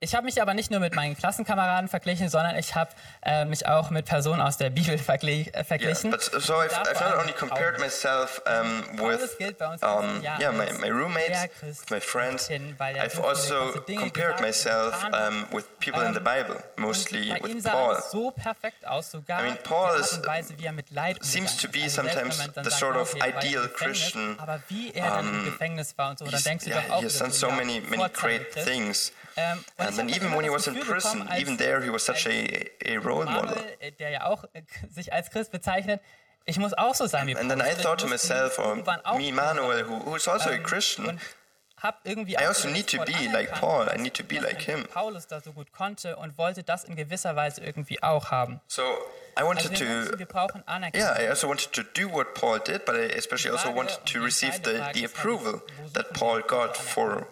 Ich 0.00 0.14
habe 0.14 0.26
mich 0.26 0.40
aber 0.40 0.54
nicht 0.54 0.70
nur 0.70 0.78
mit 0.78 0.94
meinen 0.94 1.16
Klassenkameraden 1.16 1.88
verglichen, 1.88 2.28
sondern 2.28 2.56
ich 2.56 2.76
habe 2.76 2.90
äh, 3.22 3.44
mich 3.44 3.66
auch 3.66 3.90
mit 3.90 4.06
Personen 4.06 4.40
aus 4.40 4.56
der 4.56 4.70
Bibel 4.70 4.94
äh, 4.94 4.98
verglichen. 4.98 6.10
Yeah, 6.10 6.16
but, 6.16 6.22
so 6.40 6.54
I've, 6.54 6.72
I've 6.72 7.00
not 7.00 7.18
only 7.18 7.32
compared 7.32 7.80
myself 7.80 8.40
um, 8.46 8.84
with 8.96 9.36
um, 9.82 10.22
yeah, 10.22 10.52
my, 10.52 10.70
my 10.80 10.88
roommates, 10.88 11.48
my 11.90 11.98
friends, 11.98 12.48
I've 12.48 13.18
also 13.18 13.72
compared 13.98 14.40
myself 14.40 15.04
um, 15.12 15.46
with 15.52 15.66
people 15.80 16.02
in 16.02 16.14
the 16.14 16.20
Bible, 16.20 16.62
mostly 16.76 17.32
with 17.42 17.64
Paul. 17.64 17.96
I 19.28 19.42
mean, 19.42 19.58
Paul 19.64 19.96
is, 19.96 20.20
seems 21.22 21.56
to 21.56 21.68
be 21.68 21.88
sometimes 21.88 22.38
the 22.54 22.70
sort 22.70 22.96
of 22.96 23.12
ideal 23.16 23.66
Christian. 23.66 24.36
Aber 24.38 24.62
wie 24.68 24.92
er 24.94 25.10
dann 25.10 25.28
im 25.28 25.44
Gefängnis 25.44 25.98
war 25.98 26.10
und 26.10 26.20
so, 26.20 26.24
dann 26.24 26.40
denkst 26.40 26.66
du 26.66 26.70
yeah, 26.70 26.82
doch 26.82 26.90
auch, 26.90 26.98
he 27.00 27.06
has 27.06 27.18
done 27.18 27.32
so 27.32 27.50
many, 27.50 27.80
many 27.80 28.08
great 28.12 28.52
things. 28.52 29.10
Ähm, 29.88 29.98
and 30.00 30.08
then 30.08 30.08
even 30.08 30.36
when 30.36 30.44
he 30.44 30.50
was 30.50 30.66
in 30.66 30.74
prison, 30.80 31.28
even 31.38 31.56
there 31.56 31.82
he 31.82 31.90
was 31.90 32.04
such 32.04 32.26
a, 32.26 32.70
a 32.86 32.96
role 32.98 33.24
model. 33.24 33.56
äh, 33.80 33.92
der 33.92 34.10
ja 34.10 34.24
auch 34.26 34.44
äh, 34.52 34.62
sich 34.90 35.12
als 35.12 35.30
Christ 35.30 35.50
bezeichnet, 35.52 36.00
ich 36.44 36.58
muss 36.58 36.72
auch 36.74 36.94
so 36.94 37.06
sein 37.06 37.26
wie 37.26 37.36
And 37.36 37.50
then 37.50 37.60
I 37.60 37.74
thought 37.74 38.00
to 38.00 38.06
myself, 38.06 38.58
or 38.58 38.76
me, 39.16 39.32
Manuel, 39.32 39.84
who, 39.86 40.00
who's 40.04 40.26
also 40.28 40.50
a 40.50 40.54
ähm, 40.54 40.62
Christian, 40.62 41.20
hab 41.82 42.00
irgendwie 42.04 42.32
I 42.34 42.46
also 42.46 42.68
need 42.68 42.88
to 42.88 42.98
be 43.04 43.28
like 43.32 43.52
Paul. 43.52 43.88
I 43.94 43.98
need 43.98 44.14
to 44.14 44.24
be 44.24 44.38
like 44.40 44.62
him. 44.62 44.84
Paulus 44.92 45.26
da 45.26 45.40
so 45.40 45.52
gut 45.52 45.72
konnte 45.72 46.16
und 46.16 46.36
wollte 46.38 46.62
das 46.62 46.84
in 46.84 46.96
gewisser 46.96 47.36
Weise 47.36 47.60
irgendwie 47.60 48.02
auch 48.02 48.30
haben. 48.30 48.60
So 48.66 48.82
I 49.38 49.44
wanted 49.44 49.70
Also 49.70 49.84
to, 49.84 50.94
yeah, 50.94 51.16
I 51.16 51.28
also 51.28 51.46
wanted 51.48 51.72
to 51.72 51.82
do 51.94 52.08
what 52.08 52.34
Paul 52.34 52.58
did, 52.58 52.84
but 52.84 52.96
I 52.96 53.14
especially 53.16 53.52
also 53.52 53.70
wanted 53.72 54.04
to 54.06 54.20
receive 54.20 54.60
the, 54.64 54.90
the 54.94 55.04
approval 55.04 55.62
that 55.92 56.12
Paul 56.14 56.40
got 56.40 56.76
for 56.76 57.28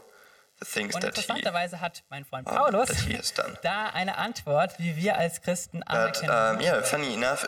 Und 0.59 0.93
that 0.93 1.03
he, 1.03 1.07
interessanterweise 1.09 1.81
hat 1.81 2.03
mein 2.09 2.25
Freund 2.25 2.49
um, 2.49 2.55
Paulus 2.55 2.89
that 2.89 2.99
he 3.01 3.17
has 3.17 3.33
done. 3.33 3.59
da 3.63 3.89
eine 3.89 4.17
Antwort, 4.17 4.79
wie 4.79 4.97
wir 4.97 5.17
als 5.17 5.43
Christen 5.43 5.83
um, 5.83 6.61
yeah, 6.61 6.83
funny 6.83 7.13
enough, 7.15 7.47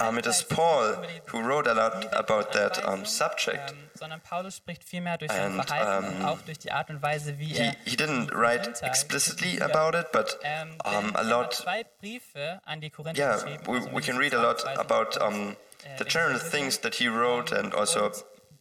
um, 0.00 0.18
it 0.18 0.26
is 0.26 0.42
Paul 0.42 0.96
who 1.32 1.40
wrote 1.40 1.66
a 1.66 1.72
lot 1.72 2.12
about 2.14 2.52
that 2.52 2.86
um, 2.86 3.04
subject. 3.06 3.70
ähm, 3.70 3.90
sondern 3.94 4.20
Paulus 4.20 4.56
spricht 4.56 4.84
vielmehr 4.84 5.16
durch 5.16 5.32
sein 5.32 5.54
Verhalten 5.62 6.06
um, 6.06 6.16
und 6.16 6.24
auch 6.26 6.40
durch 6.42 6.58
die 6.58 6.70
Art 6.70 6.90
und 6.90 7.02
Weise, 7.02 7.38
wie 7.38 7.46
He, 7.46 7.62
er 7.62 7.76
he 7.84 7.96
didn't 7.96 8.30
write 8.32 8.82
explicitly 8.84 9.60
about 9.60 9.96
it, 9.96 10.12
but 10.12 10.38
ähm, 10.42 10.76
um, 10.84 11.16
a 11.16 11.20
er 11.20 11.24
lot 11.24 11.54
zwei 11.54 11.84
Briefe 11.98 12.60
an 12.64 12.80
die 12.80 12.90
Korinther 12.90 13.18
yeah, 13.18 13.58
we, 13.66 13.80
we 13.92 14.02
can 14.02 14.18
read 14.18 14.34
a 14.34 14.42
lot 14.42 14.64
about 14.78 15.18
um, 15.20 15.56
the 15.98 16.04
general 16.04 16.38
things 16.38 16.78
that 16.80 16.96
he 16.96 17.08
wrote 17.08 17.52
and 17.52 17.74
also 17.74 18.10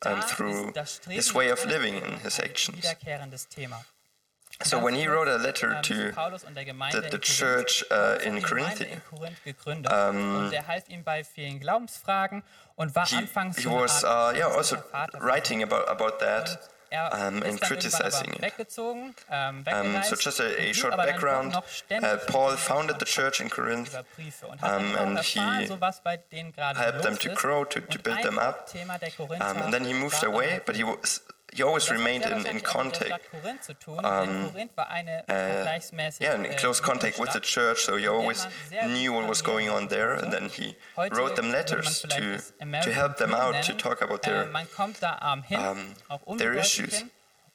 um, 0.06 0.22
through 0.22 0.74
his 1.08 1.34
way 1.34 1.50
of 1.52 1.66
living 1.66 2.02
and 2.02 2.20
his 2.22 2.40
actions. 2.40 2.86
So 4.64 4.78
when 4.80 4.94
he 4.94 5.08
wrote 5.08 5.30
a 5.30 5.38
letter 5.38 5.72
Ähm, 5.72 5.82
to 5.84 6.12
Paulus 6.14 6.44
und 6.44 6.56
der 6.56 6.66
Gemeinde 6.66 7.02
the, 7.02 7.10
the 7.12 7.20
church 7.20 7.86
uh, 7.92 8.18
in 8.22 8.42
Corinth, 8.42 8.82
in 8.82 9.02
Korinth 9.10 9.42
gegründet 9.46 9.92
und 9.92 10.52
er 10.52 10.68
half 10.68 10.90
ihm 10.90 11.04
bei 11.06 11.24
vielen 11.24 11.62
Glaubensfragen 11.62 12.44
und 12.76 12.94
war 12.94 13.06
he, 13.06 13.22
he 13.22 13.70
was 13.70 14.04
uh, 14.04 14.34
yeah 14.36 14.48
also 14.48 14.76
geistlicher 14.76 14.92
Vater 14.92 15.18
für 15.20 15.26
writing 15.26 15.64
about 15.64 15.88
about 15.88 16.18
that 16.20 16.60
um, 16.92 17.44
and 17.44 17.62
criticizing 17.62 18.34
it. 18.34 18.42
ähm, 19.30 19.66
Um, 19.68 20.04
so 20.04 20.16
just 20.16 20.40
a, 20.40 20.44
a 20.44 20.74
short 20.74 20.94
aber 20.94 21.06
dann 21.06 21.52
doch 21.52 21.62
background. 21.62 21.64
Uh, 21.92 22.32
Paul 22.32 22.58
founded 22.58 22.98
the 23.00 23.06
church 23.06 23.40
in 23.40 23.50
Corinth, 23.50 23.90
über 23.90 24.04
Briefe 24.16 24.48
und 24.48 24.62
hat 24.62 24.80
um, 24.82 24.96
and 24.96 25.20
he 25.20 25.68
so 25.68 25.80
was 25.80 26.02
bei 26.02 26.18
denen 26.18 26.52
gerade 26.52 26.80
helped 26.80 27.04
them 27.04 27.18
to 27.18 27.30
grow, 27.30 27.64
to, 27.66 27.80
to 27.82 28.00
build 28.00 28.22
them 28.24 28.38
up. 28.40 28.68
Thema 28.68 28.98
der 28.98 29.12
Korinther 29.12 29.52
Um, 29.52 29.58
and 29.64 29.74
then 29.74 29.86
he 29.86 29.94
moved 29.94 30.24
away, 30.24 30.62
but 30.66 30.76
he 30.76 30.84
was 30.84 31.22
he 31.54 31.64
always 31.64 31.90
remained 31.90 32.26
in, 32.26 32.46
in 32.46 32.62
contact. 32.64 33.30
Korinth 33.32 33.64
zu 33.64 33.74
tun, 33.74 33.98
um, 33.98 34.04
denn 34.04 34.52
Korinth 34.52 34.78
war 34.78 34.90
eine 34.90 35.24
uh, 35.24 35.32
vergleichsmäßig 35.32 36.22
Yeah, 36.26 36.36
in 36.36 36.46
äh, 36.46 36.56
close 36.56 36.82
contact 36.82 37.20
with 37.20 37.32
the 37.34 37.40
church, 37.40 37.80
so 37.86 37.98
he 37.98 38.08
always 38.08 38.48
knew 38.88 39.14
what 39.14 39.28
was 39.28 39.44
going 39.44 39.70
on 39.70 39.88
there, 39.90 40.14
and 40.22 40.32
then 40.32 40.50
he 40.50 40.76
wrote 41.12 41.36
them 41.36 41.52
letters 41.52 42.02
to 42.02 42.38
to 42.82 42.92
help 42.92 43.18
them 43.18 43.34
out, 43.34 43.62
to 43.64 43.74
talk 43.74 44.02
about 44.02 44.22
Äh, 44.24 44.30
their 44.30 44.46
man 44.48 44.68
kommt 44.76 45.02
da 45.02 45.14
arm 45.20 45.44
hin, 45.44 45.60
um, 45.60 45.96
um 46.26 46.38
their 46.38 46.54
issues. 46.54 47.04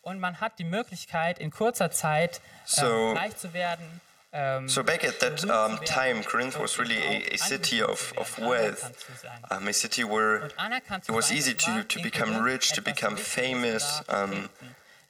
und 0.02 0.18
man 0.20 0.40
hat 0.40 0.58
die 0.58 0.64
Möglichkeit, 0.64 1.38
in 1.38 1.50
kurzer 1.50 1.90
Zeit 1.90 2.36
äh, 2.36 2.40
So- 2.66 3.14
äh, 3.14 3.18
reich 3.18 3.36
zu 3.36 3.52
werden. 3.54 4.00
Ähm, 4.34 4.68
So 4.68 4.82
back 4.82 5.04
at 5.04 5.20
that 5.20 5.44
um, 5.48 5.78
time, 5.84 6.22
Corinth 6.24 6.58
was 6.58 6.78
really 6.78 6.98
a, 6.98 7.34
a 7.34 7.38
city 7.38 7.80
of, 7.82 8.12
of 8.18 8.36
wealth, 8.38 8.82
anerkannt 8.82 8.98
zu 8.98 9.12
sein. 9.22 9.44
um, 9.62 9.68
a 9.68 9.72
city 9.72 10.04
where 10.04 10.46
it 10.46 11.08
was 11.10 11.30
easy 11.30 11.54
to, 11.54 11.84
to 11.84 12.00
become 12.02 12.42
rich, 12.42 12.72
to 12.72 12.82
become 12.82 13.16
famous, 13.16 14.02
um, 14.08 14.48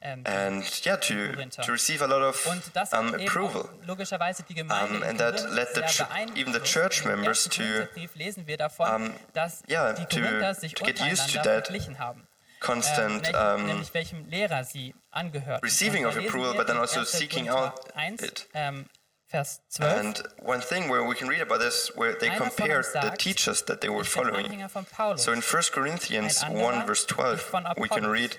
ähm, 0.01 0.21
and 0.25 0.63
yeah, 0.85 0.95
to, 0.97 1.33
to 1.63 1.71
receive 1.71 2.03
a 2.03 2.07
lot 2.07 2.21
of 2.21 2.45
um, 2.93 3.15
approval. 3.15 3.61
auch 3.63 3.87
logischerweise 3.87 4.43
die 4.43 4.53
Gemeinde 4.53 4.97
Um, 4.97 5.01
and 5.03 5.17
that 5.19 5.41
led 5.51 5.67
the 5.73 5.83
even 6.35 6.53
the 6.53 6.59
church 6.61 7.03
members 7.05 7.45
to, 7.49 7.63
Korintherbrief 7.63 8.15
lesen 8.15 8.45
wir 8.45 8.57
davon, 8.57 9.11
dass 9.33 9.63
yeah, 9.67 9.93
to- 9.93 10.05
to 10.05 10.83
get 10.85 10.99
used 11.01 11.31
to 11.33 11.41
that. 11.41 11.69
Constant 12.59 13.27
Ähm, 13.27 13.35
um, 13.35 13.65
nämlich 13.67 13.93
welchem 13.93 14.27
Lehrer 14.29 14.63
sie 14.63 14.93
angehört. 15.11 15.61
receiving 15.63 16.05
of 16.05 16.15
approval, 16.17 16.53
but 16.55 16.67
then 16.67 16.77
also 16.77 17.03
seeking 17.03 17.49
out 17.49 17.73
it. 18.21 18.47
Vers 19.35 19.59
12. 19.75 19.99
And 19.99 20.23
one 20.41 20.61
thing 20.61 20.89
where 20.89 21.03
we 21.03 21.15
can 21.15 21.27
read 21.27 21.41
about 21.41 21.59
this, 21.59 21.91
where 21.95 22.15
they 22.17 22.29
Einer 22.29 22.39
compared 22.39 22.85
uns 22.85 22.93
the 22.93 23.11
teachers 23.17 23.63
that 23.63 23.81
they 23.81 23.89
were 23.89 24.05
following. 24.05 24.47
Paulus. 24.91 25.23
So 25.23 25.31
in 25.33 25.41
1 25.41 25.63
Corinthians 25.73 26.41
anderer, 26.41 26.63
1, 26.63 26.85
verse 26.85 27.05
12, 27.05 27.41
von 27.41 27.65
we 27.77 27.89
can 27.89 28.05
read, 28.05 28.37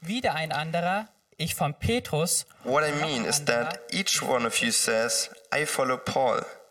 Wieder 0.00 0.34
ein 0.34 0.50
anderer, 0.52 1.08
ich 1.38 1.54
von 1.54 1.74
Petrus. 1.74 2.44
What 2.64 2.82
I 2.82 2.92
mean 3.02 3.24
is 3.24 3.44
that 3.44 3.80
each 3.92 4.22
one 4.22 4.46
of 4.46 4.60
you 4.60 4.72
says, 4.72 5.30
I 5.52 5.64
follow 5.64 5.96
Paul, 5.96 6.40
Die 6.40 6.40
Korinther 6.40 6.42
hatten 6.42 6.61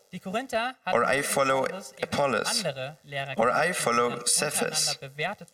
Or 0.93 1.05
I 1.05 1.23
follow 1.23 1.65
Apollos. 2.01 2.65
Or 3.37 3.49
I 3.49 3.73
follow 3.73 4.25
Cephas. 4.25 4.99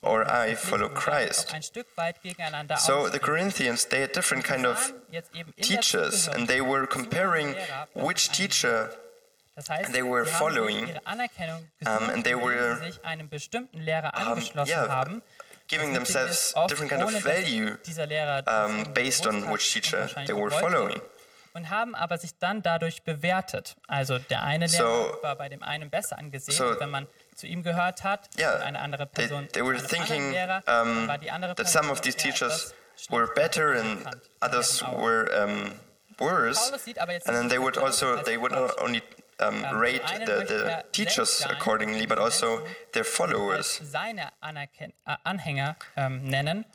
Or 0.02 0.26
I 0.28 0.56
follow 0.56 0.90
Christ. 0.90 1.50
auch 1.50 1.54
ein 1.54 1.64
Stück 1.64 1.86
weit 1.96 2.22
gegeneinander 2.24 2.78
So 2.78 3.08
the. 3.08 3.20
Corinthians, 3.20 3.86
they 3.86 4.02
had 4.02 4.16
different 4.16 4.44
kind 4.44 4.66
of 4.66 4.78
waren 4.92 5.02
jetzt 5.12 5.36
eben 5.36 5.54
in 5.56 5.68
der 5.68 5.82
teachers, 5.82 6.28
and 6.30 6.48
they 6.48 6.62
were 6.62 6.88
comparing 6.88 7.56
which 7.94 8.30
teacher 8.32 8.90
they 9.92 10.04
were 10.04 10.26
following, 10.26 10.90
um, 11.86 12.10
and 12.10 12.24
they 12.24 12.36
were, 12.36 12.78
sie 12.78 12.92
sich 12.92 13.06
einem 13.06 13.30
bestimmten 13.30 13.80
Lehrer 13.80 14.14
um, 14.16 14.42
yeah, 14.66 15.06
giving 15.68 15.94
themselves 15.94 16.54
different 16.68 16.92
kind 16.92 17.04
of 17.04 17.12
value 17.24 17.78
um, 18.48 18.86
based 18.94 19.28
on 19.28 19.52
which 19.52 19.72
teacher 19.74 20.10
they 20.26 20.34
were 20.34 20.52
following. 20.52 21.02
Und 21.58 21.72
haben 21.72 21.96
aber 21.96 22.20
sich 22.20 22.38
dann 22.38 22.62
dadurch 22.62 23.02
bewertet. 23.02 23.76
Also 23.88 24.20
der 24.20 24.44
eine 24.44 24.68
So- 24.70 24.84
Lehrer 24.84 25.24
war 25.24 25.36
bei 25.38 25.50
dem 25.50 25.64
einen 25.64 25.90
besser 25.90 26.16
angesehen, 26.20 26.56
so- 26.56 26.80
wenn 26.80 26.92
man 26.92 27.08
zu 27.34 27.48
ihm 27.48 27.64
gehört 27.64 28.04
hat, 28.04 28.30
Yeah, 28.38 28.54
und 28.58 28.62
eine 28.62 28.80
andere 28.80 29.10
they, 29.12 29.28
Person 29.28 29.48
they 29.54 29.64
were 29.64 29.72
einem 29.76 29.80
anderen 29.86 30.06
thinking 30.08 30.32
Lehrer, 30.32 30.64
um, 30.84 31.08
war 31.08 31.18
die 31.18 31.32
andere 31.32 31.56
that 31.56 31.66
Person 31.66 31.82
some 31.84 31.92
of 31.92 32.02
these 32.02 32.16
teachers 32.16 32.76
were 33.10 33.26
better 33.34 33.72
and 33.80 34.06
others 34.40 34.84
were 34.84 35.26
um, 35.44 35.72
worse. 36.20 36.72
And 36.72 36.80
then 37.26 37.42
nicht 37.48 37.50
they 37.50 37.58
die 37.58 37.60
would 37.64 37.78
also 37.80 38.18
als 38.18 38.26
they 38.26 38.40
would 38.40 38.52
not 38.52 38.78
only 38.80 39.02
um, 39.40 39.64
Ähm, 39.64 39.66
rate 39.72 40.02
the, 40.28 40.46
the 40.48 40.54
er 40.64 40.84
teachers 40.92 41.44
accordingly, 41.44 42.06
but 42.06 42.20
also 42.20 42.62
their 42.94 43.04
followers. 43.04 43.82
seine 43.84 44.28
äh, 44.44 45.16
Anhänger 45.24 45.76
ähm, 45.96 46.24
nennen. 46.24 46.66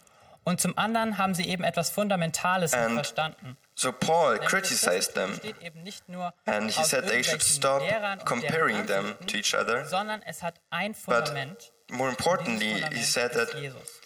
Und 0.45 0.61
zum 0.61 0.77
anderen 0.77 1.19
haben 1.19 1.35
sie 1.35 1.49
eben 1.49 1.63
etwas 1.63 1.91
Fundamentales 1.91 2.73
verstanden. 2.73 3.57
So 3.83 3.91
Paul 3.91 4.39
criticized 4.39 5.15
them, 5.15 5.31
besteht 5.31 5.61
eben 5.61 5.83
nicht 5.83 6.09
nur 6.09 6.33
and 6.47 6.71
he 6.71 6.85
said 6.85 7.09
they 7.09 7.25
should 7.25 7.43
stop 7.43 7.83
comparing 8.25 8.87
them 8.87 9.17
to 9.27 9.37
each 9.37 9.57
other. 9.57 9.85
sondern 9.87 10.23
es 10.23 10.41
hat 10.41 10.61
ein 10.71 10.95
But 11.05 11.35
more 11.91 12.09
importantly, 12.09 12.85
he 12.93 13.03
said 13.03 13.33
that 13.33 13.53
Jesus. 13.55 14.01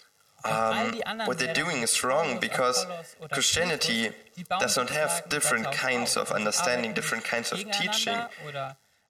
Und 0.44 0.52
all 0.52 1.20
um, 1.20 1.26
what 1.26 1.38
they're 1.38 1.52
doing 1.52 1.82
is 1.82 2.02
wrong 2.02 2.40
because 2.40 2.86
Christianity 3.30 4.08
Petrus, 4.08 4.34
die 4.36 4.44
bauen 4.44 4.60
does 4.60 4.76
not 4.78 4.88
have 4.88 5.28
different 5.28 5.70
kinds 5.72 6.16
of 6.16 6.32
understanding, 6.32 6.94
different 6.94 7.24
kinds 7.24 7.52
of 7.52 7.58
teaching. 7.70 8.16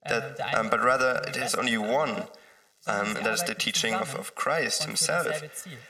That, 0.08 0.40
um, 0.52 0.68
but 0.68 0.82
rather 0.82 1.22
it 1.28 1.36
has 1.36 1.54
only 1.54 1.78
one, 1.78 2.26
um, 2.86 3.16
and 3.16 3.26
that 3.26 3.34
is 3.34 3.42
the 3.44 3.54
teaching 3.54 3.94
of, 3.94 4.14
of 4.14 4.34
Christ 4.34 4.84
Himself. 4.84 5.26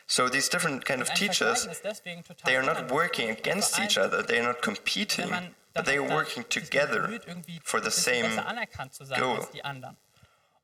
So 0.06 0.28
these 0.28 0.48
different 0.48 0.84
kind 0.84 1.02
of 1.02 1.12
teachers, 1.14 1.66
Vergleichen 1.66 1.72
ist 1.72 1.84
deswegen 1.84 2.22
total 2.24 2.44
they 2.46 2.56
are 2.56 2.64
not 2.64 2.90
working 2.90 3.30
against 3.30 3.78
each 3.78 3.98
other. 3.98 4.22
They 4.22 4.38
are 4.38 4.46
not 4.46 4.62
competing, 4.62 5.30
but 5.74 5.84
they 5.84 5.98
are 5.98 6.08
working 6.08 6.44
together 6.48 7.20
for 7.62 7.80
the 7.80 7.90
same 7.90 8.22
besser 8.22 8.46
anerkannt 8.46 8.94
zu 8.94 9.04
sein 9.04 9.20
goal. 9.20 9.38
als 9.38 9.50
die 9.50 9.64
anderen. 9.64 9.96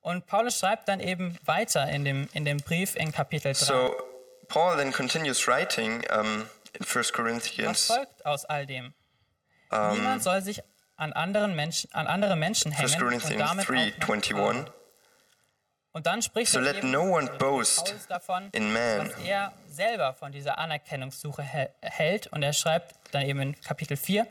Und 0.00 0.26
Paulus 0.26 0.58
schreibt 0.58 0.88
dann 0.88 1.00
eben 1.00 1.38
weiter 1.44 1.88
in 1.88 2.04
dem, 2.04 2.28
in 2.32 2.44
dem 2.44 2.58
Brief 2.58 2.96
in 2.96 3.12
Kapitel 3.12 3.52
3. 3.52 3.54
So 3.54 3.94
Paul 4.48 4.76
then 4.76 4.92
continues 4.92 5.46
writing 5.46 6.04
um, 6.10 6.48
in 6.72 6.84
1 6.84 6.94
Was 6.94 7.12
Corinthians, 7.12 7.86
folgt 7.86 8.26
aus 8.26 8.44
all 8.44 8.66
dem? 8.66 8.94
Niemand 9.70 10.22
soll 10.22 10.42
sich 10.42 10.62
an, 10.96 11.12
anderen 11.12 11.54
Menschen, 11.56 11.92
an 11.94 12.06
andere 12.06 12.36
Menschen 12.36 12.72
1 12.72 12.78
hängen 12.78 12.92
und 12.92 12.98
Corinthians 13.00 13.50
damit 13.50 13.68
3, 13.68 13.74
21. 14.06 14.72
Und 15.92 16.06
dann 16.06 16.22
spricht 16.22 16.52
So 16.52 16.60
let 16.60 16.82
no 16.84 17.02
one 17.02 17.30
boast 17.38 17.94
davon, 18.08 18.48
in 18.52 18.72
man. 18.72 19.10
was 19.10 19.18
er 19.24 19.52
selber 19.68 20.14
von 20.14 20.32
dieser 20.32 20.58
Anerkennungssuche 20.58 21.42
hä- 21.42 21.68
hält. 21.82 22.28
Und 22.28 22.42
er 22.42 22.52
schreibt 22.54 22.94
dann 23.12 23.22
eben 23.22 23.40
in 23.40 23.60
Kapitel 23.60 23.96
4, 23.96 24.26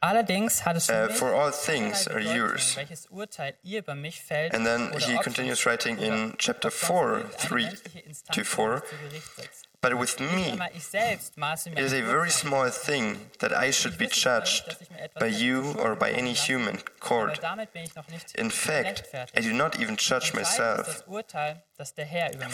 Allerdings 0.00 0.64
hat 0.64 0.76
es 0.76 0.90
uh, 0.90 1.08
for 1.10 1.32
all 1.32 1.50
things 1.52 2.06
are 2.06 2.20
yours. 2.20 2.76
And 2.76 4.64
then 4.66 4.92
he 5.00 5.16
continues 5.16 5.64
writing 5.66 5.98
in 5.98 6.34
chapter 6.38 6.70
4, 6.70 7.24
3 7.38 7.70
to 8.32 8.44
4. 8.44 8.82
But 9.86 9.98
with 10.00 10.18
me, 10.18 10.58
it 11.76 11.84
is 11.88 11.92
a 11.92 12.02
very 12.02 12.30
small 12.30 12.68
thing 12.70 13.04
that 13.38 13.52
I 13.52 13.70
should 13.70 13.96
be 13.96 14.08
judged 14.08 14.64
by 15.20 15.26
you 15.26 15.58
or 15.78 15.94
by 15.94 16.10
any 16.10 16.32
human 16.32 16.78
court. 16.98 17.38
In 18.34 18.50
fact, 18.50 18.96
I 19.36 19.40
do 19.40 19.52
not 19.52 19.78
even 19.80 19.94
judge 19.94 20.34
myself, 20.34 21.04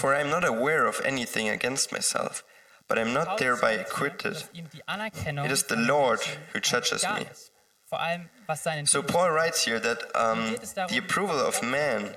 for 0.02 0.14
I 0.14 0.20
am 0.20 0.28
not 0.36 0.44
aware 0.44 0.84
of 0.86 1.00
anything 1.12 1.48
against 1.48 1.90
myself 1.90 2.44
but 2.88 2.98
I'm 2.98 3.14
not 3.14 3.38
thereby 3.38 3.72
acquitted. 3.72 4.36
It 4.54 5.52
is 5.56 5.62
the 5.62 5.76
Lord 5.76 6.20
who 6.52 6.60
judges 6.60 7.06
me. 7.16 7.24
So 8.84 9.02
Paul 9.02 9.30
writes 9.30 9.64
here 9.64 9.80
that 9.80 10.00
um, 10.14 10.56
the 10.90 10.98
approval 10.98 11.38
of 11.38 11.62
man 11.62 12.16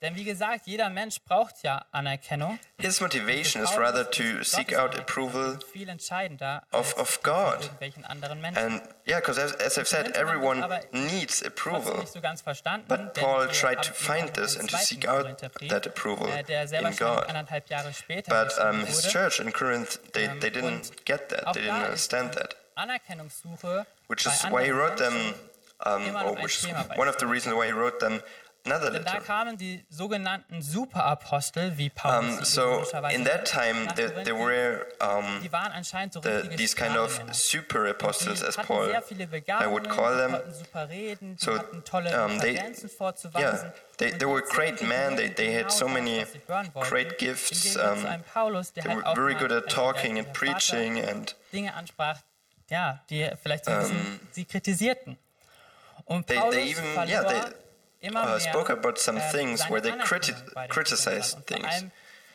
Denn 0.00 0.14
wie 0.14 0.22
gesagt, 0.24 0.66
jeder 0.66 0.90
Mensch 0.90 1.20
braucht 1.26 1.62
ja 1.64 1.84
Anerkennung. 1.90 2.60
His 2.78 3.00
motivation 3.00 3.62
is 3.64 3.76
rather 3.76 4.08
to 4.08 4.44
seek 4.44 4.72
out 4.72 4.96
approval 4.96 5.58
of, 6.70 6.96
of 6.96 7.20
God. 7.24 7.68
And 8.54 8.80
yeah, 9.04 9.18
because 9.18 9.38
as, 9.38 9.52
as, 9.54 9.76
I've 9.76 9.88
said, 9.88 10.16
everyone 10.16 10.64
needs 10.92 11.42
approval. 11.42 12.04
But 12.86 13.14
Paul 13.14 13.48
tried 13.48 13.82
to 13.82 13.92
find 13.92 14.28
this 14.34 14.56
and 14.56 14.68
to 14.68 14.78
seek 14.78 15.04
out 15.04 15.36
that 15.68 15.86
approval 15.86 16.28
äh, 16.28 16.44
in 16.46 16.94
God. 16.96 17.26
But 18.28 18.58
um, 18.60 18.86
his 18.86 19.02
church 19.02 19.40
in 19.40 19.50
Corinth, 19.50 19.98
they, 20.12 20.26
ähm, 20.26 20.40
they 20.40 20.50
didn't 20.50 21.04
get 21.04 21.28
that. 21.30 21.52
They 21.54 21.62
didn't 21.62 21.82
understand 21.82 22.34
that. 22.34 22.54
Which 24.06 24.26
is 24.26 24.44
why 24.48 24.64
he 24.64 24.70
wrote 24.70 24.96
them, 24.96 25.34
um, 25.84 26.02
or 26.24 26.36
which 26.36 26.64
is 26.64 26.68
one 26.94 27.08
of 27.08 27.18
the 27.18 27.26
reasons 27.26 27.56
why 27.56 27.66
he 27.66 27.72
wrote 27.72 27.98
them 27.98 28.22
another 28.68 28.90
letter. 28.90 29.04
Da 29.04 29.20
kamen 29.20 29.56
die 29.56 29.84
sogenannten 29.88 30.62
Superapostel, 30.62 31.76
wie 31.76 31.90
Paulus 31.90 32.38
um, 32.38 32.44
so 32.44 32.84
in 33.10 33.24
that 33.24 33.46
time 33.46 33.88
there, 33.96 34.10
there 34.24 34.34
were 34.34 34.86
um, 35.00 35.40
the, 36.22 36.50
these 36.56 36.74
kind 36.74 36.96
of 36.96 37.20
super 37.32 37.86
apostles, 37.86 38.42
as 38.42 38.56
Paul 38.56 38.90
I 38.90 39.66
would 39.66 39.88
call 39.88 40.16
them. 40.16 40.36
So 41.36 41.52
um, 41.52 42.38
they, 42.38 42.54
yeah, 43.38 43.72
they, 43.98 44.10
they 44.10 44.26
were 44.26 44.42
great 44.42 44.82
men. 44.82 45.16
They, 45.16 45.28
they 45.28 45.52
had 45.52 45.72
so 45.72 45.88
many 45.88 46.24
great 46.88 47.18
gifts. 47.18 47.76
Um, 47.76 47.98
they 48.02 48.94
were 48.94 49.02
very 49.14 49.34
good 49.34 49.52
at 49.52 49.68
talking 49.68 50.18
and 50.18 50.32
preaching 50.32 50.98
and. 50.98 51.34
Ja, 52.70 53.00
die 53.08 53.30
vielleicht 53.42 53.64
so 53.64 53.72
sie 54.30 54.44
kritisierten. 54.44 55.16
Und 56.04 56.26
Paulus 56.26 56.54
they, 56.54 56.64
they 56.64 56.70
even, 56.70 57.08
yeah, 57.08 57.22
they, 57.22 57.40
uh, 58.14 58.38
spoke 58.38 58.70
about 58.70 58.98
some 58.98 59.18
things 59.32 59.64
where 59.68 59.80
they 59.80 59.90
criti 59.92 60.34
criticized 60.68 61.46
things. 61.46 61.84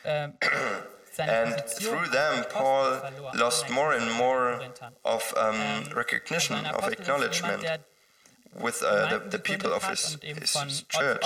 Ähm, 0.06 0.34
and 1.20 1.64
through 1.68 2.08
them, 2.10 2.46
Paul 2.50 3.02
lost 3.36 3.70
more 3.70 3.94
and 3.94 4.12
more 4.14 4.60
of 5.06 5.34
um, 5.38 5.56
ähm, 5.56 5.96
recognition, 5.96 6.66
of 6.66 6.92
acknowledgement 6.92 7.64
with 8.60 8.84
uh, 8.84 9.10
the, 9.10 9.30
the, 9.30 9.40
people 9.40 9.72
of 9.74 9.84
his, 9.90 10.18
his 10.22 10.86
church. 10.90 11.24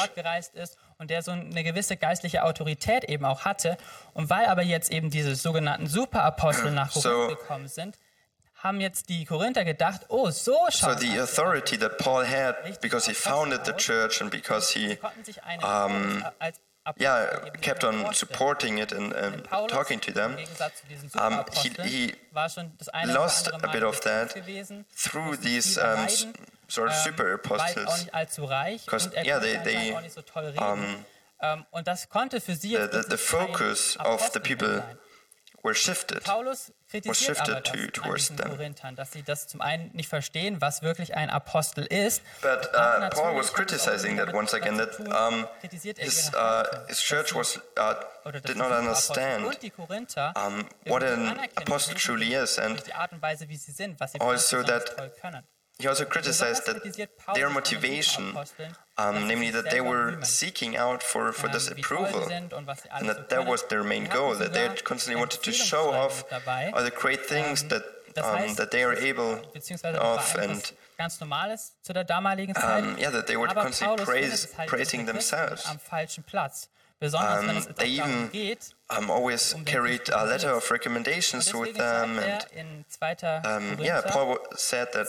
und 0.99 1.09
der 1.09 1.21
so 1.21 1.31
eine 1.31 1.63
gewisse 1.63 1.95
geistliche 1.95 2.43
Autorität 2.43 3.03
eben 3.03 3.25
auch 3.25 3.45
hatte. 3.45 3.77
Und 4.13 4.29
weil 4.29 4.45
aber 4.45 4.63
jetzt 4.63 4.91
eben 4.91 5.09
diese 5.09 5.35
sogenannten 5.35 5.87
Superapostel 5.87 6.71
nach 6.71 6.91
Korinth 6.93 7.03
so, 7.03 7.27
gekommen 7.27 7.67
sind, 7.67 7.97
haben 8.57 8.81
jetzt 8.81 9.09
die 9.09 9.25
Korinther 9.25 9.63
gedacht, 9.65 10.01
oh, 10.09 10.31
so 10.31 10.57
schaut 10.69 10.99
So 10.99 11.05
the 11.05 11.19
authority 11.19 11.77
that 11.77 11.97
Paul 11.97 12.25
had 12.25 12.55
because 12.81 13.05
he 13.07 13.13
founded 13.13 13.65
the 13.65 13.73
church 13.73 14.21
and 14.21 14.31
because 14.31 14.71
he 14.71 14.97
um, 15.63 16.23
yeah, 16.97 17.49
kept 17.61 17.83
on 17.83 18.13
supporting 18.13 18.79
it 18.79 18.91
and, 18.91 19.13
and 19.13 19.43
talking 19.67 19.99
to 19.99 20.11
them, 20.11 20.37
um, 21.15 21.43
he, 21.53 21.69
he 21.83 22.13
lost 23.07 23.49
a 23.53 23.67
bit 23.71 23.83
of 23.83 24.01
that 24.01 24.33
through 24.91 25.35
these 25.37 25.77
um, 25.77 26.07
sort 26.67 26.89
of 26.89 26.93
ähm, 26.93 27.03
super 27.03 27.33
apostles. 27.33 28.07
Because, 28.85 29.09
yeah, 29.23 29.39
they, 29.39 29.57
they 29.63 29.93
um, 30.57 31.05
ähm, 31.39 31.65
und 31.71 31.87
das 31.87 32.09
konnte 32.09 32.41
für 32.41 32.55
sie 32.55 32.75
the, 32.75 32.89
the, 32.91 33.03
the 33.09 33.17
focus 33.17 33.95
of 33.97 34.31
the 34.33 34.39
people 34.39 34.81
were 35.63 35.73
shifted. 35.73 36.23
Paulus 36.23 36.71
kritisiert 36.89 37.39
aber 37.41 37.61
das 37.61 37.71
to, 37.71 37.87
towards 37.91 38.29
an 38.29 38.37
den 38.37 38.49
Korinthern, 38.49 38.95
dass 38.95 39.11
sie 39.11 39.23
das 39.23 39.47
zum 39.47 39.61
einen 39.61 39.91
nicht 39.93 40.09
verstehen, 40.09 40.61
was 40.61 40.81
wirklich 40.81 41.15
ein 41.15 41.29
Apostel 41.29 41.85
ist. 41.85 42.21
But 42.41 42.69
uh, 42.73 43.09
Paul 43.09 43.35
was 43.35 43.51
criticizing 43.51 44.17
that 44.17 44.33
once 44.33 44.53
again 44.53 44.77
that 44.77 44.99
um, 44.99 45.47
his, 45.97 46.31
uh, 46.33 46.63
his 46.87 47.01
church 47.01 47.35
was 47.35 47.59
uh, 47.77 47.95
did 48.45 48.57
not 48.57 48.71
understand 48.71 49.45
um, 50.35 50.65
what 50.87 51.03
an 51.03 51.39
apostle 51.57 51.95
truly 51.95 52.33
is 52.33 52.57
and 52.57 52.81
also 54.19 54.63
that 54.63 54.95
he 55.79 55.87
also 55.87 56.05
criticized 56.05 56.65
that 56.65 56.77
their 57.35 57.49
motivation, 57.49 58.35
um, 58.97 59.27
namely 59.27 59.51
that 59.51 59.69
they 59.69 59.81
were 59.81 60.17
seeking 60.23 60.75
out 60.75 61.03
for, 61.03 61.31
for 61.31 61.47
this 61.49 61.67
approval, 61.69 62.27
and 62.29 62.49
that 63.09 63.29
that 63.29 63.45
was 63.45 63.63
their 63.69 63.83
main 63.83 64.05
goal, 64.05 64.33
that 64.35 64.53
they 64.53 64.67
constantly 64.83 65.19
wanted 65.19 65.43
to 65.43 65.51
show 65.51 65.91
off 65.91 66.23
all 66.73 66.83
the 66.83 66.91
great 66.91 67.25
things 67.25 67.63
that, 67.65 67.83
um, 68.23 68.55
that 68.55 68.71
they 68.71 68.83
are 68.83 68.95
able 68.95 69.33
of, 69.95 70.35
and 70.39 70.71
um, 72.63 72.97
yeah, 72.97 73.11
that 73.11 73.27
they 73.27 73.37
were 73.37 73.47
constantly 73.47 74.03
praise, 74.03 74.47
praising 74.65 75.05
themselves. 75.05 75.63
Um, 76.99 77.63
they 77.77 77.89
even 77.89 78.31
um, 78.89 79.11
always 79.11 79.53
carried 79.65 80.09
a 80.09 80.25
letter 80.25 80.49
of 80.49 80.71
recommendations 80.71 81.53
with 81.53 81.75
them. 81.77 82.17
And, 82.17 82.43
um, 83.45 83.77
yeah, 83.79 84.01
Paul 84.07 84.39
said 84.55 84.87
that 84.93 85.05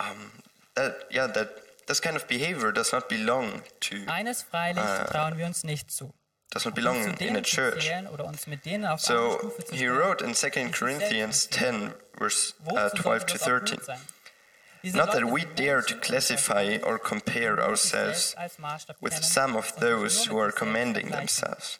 um, 0.00 0.30
that, 0.74 1.04
yeah, 1.10 1.26
that 1.26 1.48
this 1.86 2.00
kind 2.00 2.16
of 2.16 2.26
behavior 2.28 2.72
does 2.72 2.92
not 2.92 3.08
belong 3.08 3.62
to. 3.80 3.96
Eines 4.06 4.42
freilich 4.42 4.84
uh, 4.84 5.04
trauen 5.04 5.36
wir 5.36 5.46
uns 5.46 5.64
nicht 5.64 5.90
zu. 5.90 6.12
Does 6.50 6.64
not 6.64 6.74
belong 6.74 6.96
in 7.20 7.36
a 7.36 7.42
church. 7.42 7.88
So 8.98 9.52
he 9.72 9.86
wrote 9.86 10.20
in 10.20 10.34
2 10.34 10.70
Corinthians 10.72 11.46
10, 11.46 11.94
verse 12.18 12.54
uh, 12.66 12.88
12 12.88 13.26
to 13.26 13.38
13. 13.38 13.78
Not 14.94 15.12
that 15.12 15.26
we 15.26 15.44
dare 15.54 15.82
to 15.82 15.94
classify 15.94 16.78
or 16.82 16.98
compare 16.98 17.60
ourselves 17.62 18.34
with 19.00 19.14
some 19.22 19.54
of 19.54 19.72
those 19.78 20.24
who 20.24 20.38
are 20.38 20.50
commending 20.50 21.10
themselves. 21.10 21.78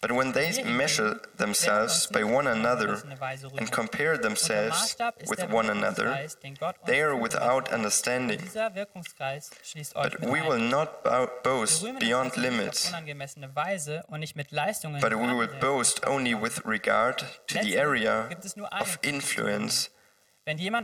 But 0.00 0.12
when 0.12 0.32
they 0.32 0.62
measure 0.64 1.20
themselves 1.36 2.06
by 2.06 2.24
one 2.24 2.46
another 2.46 3.02
and 3.58 3.70
compare 3.70 4.16
themselves 4.16 4.96
with 5.28 5.48
one 5.50 5.70
another, 5.70 6.28
they 6.86 7.00
are 7.00 7.16
without 7.16 7.72
understanding. 7.72 8.40
But 9.94 10.20
we 10.20 10.42
will 10.42 10.58
not 10.58 11.04
boast 11.42 11.84
beyond 11.98 12.36
limits, 12.36 12.92
but 15.00 15.14
we 15.14 15.32
will 15.34 15.48
boast 15.60 16.00
only 16.06 16.34
with 16.34 16.64
regard 16.64 17.18
to 17.48 17.58
the 17.58 17.76
area 17.76 18.28
of 18.72 18.98
influence 19.02 19.88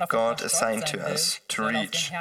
God 0.09 0.41
assigned 0.43 0.87
to 0.87 1.01
us 1.05 1.41
to 1.49 1.67
reach. 1.67 2.13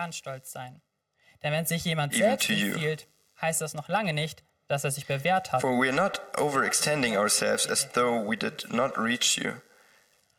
Wenn 1.42 1.66
sich 1.68 1.86
jemand 1.86 2.14
selbst 2.16 2.50
empfiehlt, 2.50 3.08
heißt 3.40 3.62
das 3.62 3.76
noch 3.76 3.88
lange 3.88 4.14
nicht, 4.14 4.44
dass 4.68 4.84
er 4.84 4.92
sich 4.92 5.06
bewährt 5.06 5.52
hat. 5.52 5.62
For 5.62 5.80
we 5.80 5.88
are 5.88 5.96
not 5.96 6.22
overextending 6.36 7.18
ourselves 7.18 7.66
as 7.68 7.88
though 7.94 8.20
we 8.20 8.36
did 8.36 8.72
not 8.72 8.98
reach 8.98 9.38
you. 9.38 9.62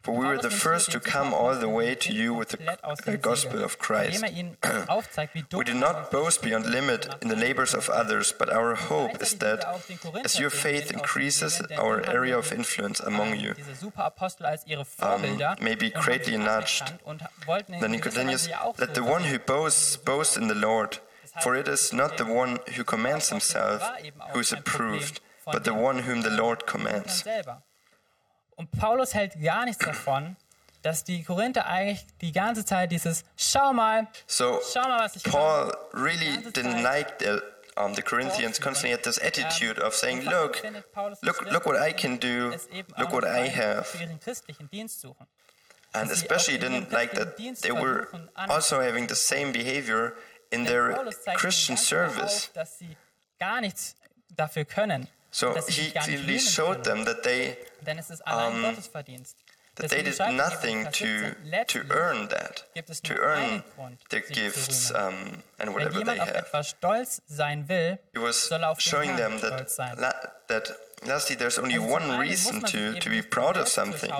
For 0.03 0.15
we 0.15 0.25
were 0.27 0.39
the 0.39 0.51
first 0.51 0.93
to 0.93 1.01
come 1.01 1.35
all 1.35 1.55
the 1.57 1.69
way 1.69 1.95
to 1.97 2.13
you 2.13 2.33
with 2.33 2.51
the 2.51 3.19
gospel 3.19 3.65
of 3.65 3.79
Christ. 3.79 4.25
we 5.53 5.65
do 5.65 5.75
not 5.75 6.11
boast 6.11 6.41
beyond 6.41 6.67
limit 6.67 7.09
in 7.21 7.29
the 7.29 7.37
labors 7.37 7.75
of 7.75 7.91
others, 7.91 8.33
but 8.33 8.49
our 8.49 8.75
hope 8.77 9.21
is 9.21 9.35
that 9.35 9.65
as 10.25 10.39
your 10.39 10.51
faith 10.51 10.93
increases, 10.93 11.61
our 11.77 12.01
area 12.09 12.39
of 12.39 12.53
influence 12.53 13.01
among 13.01 13.41
you 13.41 13.55
um, 15.01 15.23
may 15.61 15.75
be 15.75 15.91
greatly 15.91 16.35
enlarged. 16.35 16.93
Then 17.69 17.93
he 17.93 17.99
continues, 17.99 18.49
Let 18.79 18.95
the 18.95 19.05
one 19.05 19.25
who 19.25 19.39
boasts 19.39 19.97
boast 19.97 20.37
in 20.37 20.47
the 20.47 20.55
Lord. 20.55 21.01
For 21.41 21.57
it 21.57 21.69
is 21.69 21.93
not 21.93 22.17
the 22.17 22.25
one 22.25 22.59
who 22.77 22.85
commands 22.85 23.29
himself 23.29 23.83
who 24.33 24.41
is 24.41 24.53
approved, 24.53 25.21
but 25.45 25.65
the 25.65 25.75
one 25.75 26.03
whom 26.03 26.23
the 26.23 26.31
Lord 26.31 26.67
commands. 26.67 27.25
Und 28.57 28.73
Paulus 28.73 29.15
hält 29.15 29.41
gar 29.41 29.65
nichts 29.65 29.85
davon, 29.85 30.37
dass 30.83 31.05
die 31.05 31.23
Korinther 31.23 31.67
eigentlich 31.67 32.05
die 32.21 32.33
ganze 32.33 32.65
Zeit 32.65 32.91
dieses 32.91 33.25
Schau 33.37 33.73
mal, 33.73 34.09
so 34.27 34.61
schau 34.73 34.83
mal, 34.83 35.01
was 35.01 35.17
ich 35.17 35.23
Paul 35.23 35.73
really 35.93 36.39
didn't 36.53 36.83
like 36.83 37.19
the, 37.21 37.41
um, 37.77 37.95
the 37.95 38.03
Corinthians 38.03 38.59
constantly 38.61 38.93
had 38.93 39.03
this 39.05 39.19
attitude 39.19 39.79
of 39.81 39.95
saying, 39.95 40.25
look, 40.25 40.63
look, 41.23 41.51
look 41.51 41.67
what 41.67 41.77
I 41.77 41.93
can 41.93 42.19
do, 42.19 42.53
look 42.99 43.13
what 43.13 43.25
I 43.25 43.49
have. 43.49 43.87
And 45.95 46.11
especially 46.11 46.59
didn't 46.59 46.93
like 46.93 47.13
that 47.13 47.37
they 47.63 47.73
were 47.73 48.09
also 48.49 48.81
having 48.81 49.07
the 49.07 49.17
same 49.17 49.53
behavior 49.53 50.17
in 50.51 50.65
their 50.65 50.95
Christian 51.37 51.77
service. 51.77 52.51
So 55.31 55.55
he 55.69 55.91
clearly 55.91 56.39
showed 56.39 56.85
them 56.85 57.05
that 57.05 57.23
they 57.23 57.57
um, 58.27 58.77
that 59.77 59.91
they 59.91 60.03
did 60.03 60.19
nothing 60.35 60.87
to, 60.91 61.37
to 61.69 61.79
earn 61.91 62.29
that, 62.29 62.65
to 63.05 63.15
earn 63.21 63.63
their 64.11 64.23
gifts 64.23 64.91
um, 64.95 65.43
and 65.61 65.73
whatever 65.75 66.03
they 66.03 66.19
have. 66.19 66.47
He 68.13 68.19
was 68.19 68.51
showing 68.79 69.17
them 69.17 69.39
that, 69.39 69.69
that 70.49 70.71
lastly, 71.07 71.37
there's 71.37 71.59
only 71.59 71.79
one 71.79 72.19
reason 72.19 72.61
to, 72.63 72.99
to 72.99 73.11
be 73.11 73.23
proud 73.23 73.57
of 73.57 73.69
something. 73.69 74.11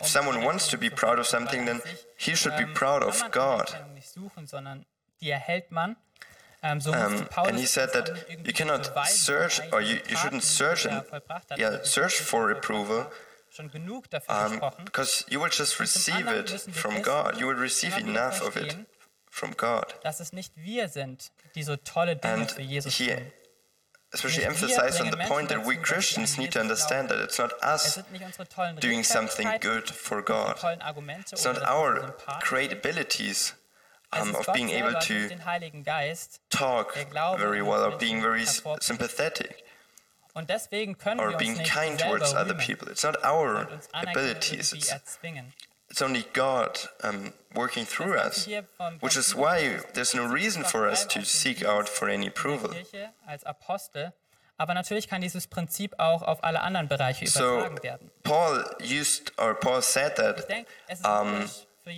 If 0.00 0.06
someone 0.08 0.42
wants 0.42 0.66
to 0.68 0.78
be 0.78 0.90
proud 0.90 1.18
of 1.20 1.26
something, 1.26 1.66
then 1.66 1.80
he 2.16 2.34
should 2.34 2.56
be 2.56 2.64
proud 2.64 3.02
of 3.04 3.22
God. 3.30 3.70
Um, 6.62 7.28
and 7.46 7.58
he 7.58 7.66
said 7.66 7.92
that 7.92 8.08
you 8.44 8.52
cannot 8.52 8.90
search, 9.06 9.60
or 9.72 9.80
you, 9.80 10.00
you 10.08 10.16
shouldn't 10.16 10.42
search 10.42 10.84
and 10.86 11.02
yeah, 11.56 11.82
search 11.82 12.18
for 12.18 12.50
approval, 12.50 13.06
um, 14.28 14.60
because 14.84 15.24
you 15.28 15.38
will 15.40 15.48
just 15.48 15.78
receive 15.78 16.26
it 16.26 16.50
from 16.72 17.02
God. 17.02 17.38
You 17.38 17.46
will 17.46 17.54
receive 17.54 17.96
enough 17.96 18.42
of 18.42 18.56
it 18.56 18.76
from 19.30 19.52
God. 19.56 19.94
And 22.22 22.50
he 22.90 23.16
especially 24.12 24.44
emphasized 24.44 25.00
on 25.00 25.10
the 25.10 25.16
point 25.28 25.48
that 25.50 25.64
we 25.64 25.76
Christians 25.76 26.38
need 26.38 26.52
to 26.52 26.60
understand 26.60 27.08
that 27.10 27.18
it's 27.20 27.38
not 27.38 27.52
us 27.62 27.98
doing 28.80 29.04
something 29.04 29.48
good 29.60 29.88
for 29.90 30.22
God. 30.22 30.56
It's 31.32 31.44
not 31.44 31.62
our 31.62 32.14
great 32.42 32.72
abilities 32.72 33.54
um, 34.12 34.34
of 34.34 34.46
being 34.54 34.70
able 34.70 34.94
to 35.00 35.28
talk 36.50 36.96
very 37.38 37.62
well 37.62 37.84
or 37.84 37.98
being 37.98 38.20
very 38.20 38.44
sympathetic 38.80 39.64
or 40.34 41.36
being 41.38 41.56
kind 41.56 41.98
towards 41.98 42.34
other 42.34 42.54
people. 42.54 42.88
It's 42.88 43.04
not 43.04 43.16
our 43.24 43.68
abilities. 43.94 44.72
It's, 44.72 44.92
it's 45.88 46.02
only 46.02 46.26
God 46.32 46.78
um, 47.02 47.32
working 47.54 47.84
through 47.84 48.16
us, 48.18 48.48
which 49.00 49.16
is 49.16 49.34
why 49.34 49.80
there's 49.94 50.14
no 50.14 50.26
reason 50.26 50.62
for 50.64 50.88
us 50.88 51.06
to 51.06 51.24
seek 51.24 51.64
out 51.64 51.88
for 51.88 52.08
any 52.08 52.26
approval. 52.26 52.74
Aber 54.58 54.72
natürlich 54.72 55.06
kann 55.06 55.20
dieses 55.20 55.46
Prinzip 55.46 55.94
auch 55.98 56.22
auf 56.22 56.42
alle 56.42 56.62
anderen 56.62 56.88
Bereiche 56.88 57.26
übertragen 57.26 57.82
werden. 57.82 58.10
Paul 58.22 58.64
used 58.80 59.32
or 59.38 59.54
Paul 59.54 59.82
said 59.82 60.16
that 60.16 60.48
um, 61.04 61.44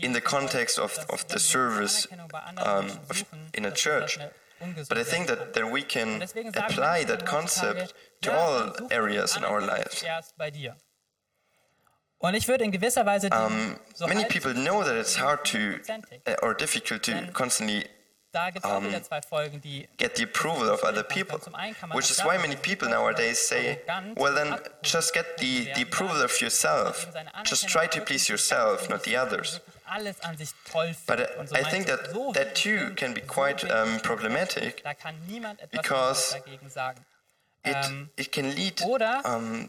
in 0.02 0.12
the 0.12 0.20
context 0.20 0.78
of, 0.78 0.98
of 1.10 1.26
the 1.28 1.38
service 1.38 2.06
um, 2.58 2.86
of, 3.10 3.24
in 3.54 3.64
a 3.64 3.70
church. 3.70 4.18
But 4.88 4.98
I 4.98 5.04
think 5.04 5.28
that, 5.28 5.54
that 5.54 5.70
we 5.70 5.82
can 5.82 6.22
apply 6.56 7.04
that 7.04 7.24
concept 7.24 7.94
to 8.22 8.36
all 8.36 8.72
areas 8.90 9.36
in 9.36 9.44
our 9.44 9.60
lives. 9.60 10.04
Und 12.20 12.34
ich 12.34 12.48
würde 12.48 12.64
in 12.64 12.72
gewisser 12.72 13.06
Weise 13.06 13.30
um, 13.30 13.78
many 14.08 14.24
people 14.24 14.52
know 14.52 14.82
that 14.82 14.96
it's 14.96 15.14
hard 15.14 15.44
to 15.44 15.78
uh, 16.26 16.34
or 16.42 16.52
difficult 16.52 17.04
to 17.04 17.30
constantly 17.32 17.84
um, 18.64 18.90
get 19.96 20.16
the 20.16 20.24
approval 20.24 20.68
of 20.68 20.82
other 20.82 21.04
people, 21.04 21.38
which 21.92 22.10
is 22.10 22.20
why 22.20 22.36
many 22.36 22.56
people 22.56 22.88
nowadays 22.88 23.38
say, 23.38 23.80
well, 24.16 24.34
then 24.34 24.58
just 24.82 25.14
get 25.14 25.38
the, 25.38 25.68
the 25.76 25.82
approval 25.82 26.20
of 26.20 26.40
yourself. 26.40 27.06
Just 27.44 27.68
try 27.68 27.86
to 27.86 28.00
please 28.00 28.28
yourself, 28.28 28.90
not 28.90 29.04
the 29.04 29.16
others. 29.16 29.60
But 31.06 31.20
I 31.52 31.62
think 31.62 31.86
that 31.86 32.34
that 32.34 32.54
too 32.54 32.92
can 32.96 33.14
be 33.14 33.20
quite 33.20 33.64
um, 33.70 34.00
problematic 34.00 34.82
because 35.70 36.36
it, 37.64 37.76
ähm, 37.76 38.08
it 38.16 38.30
can 38.32 38.54
lead 38.54 38.80
um, 39.24 39.68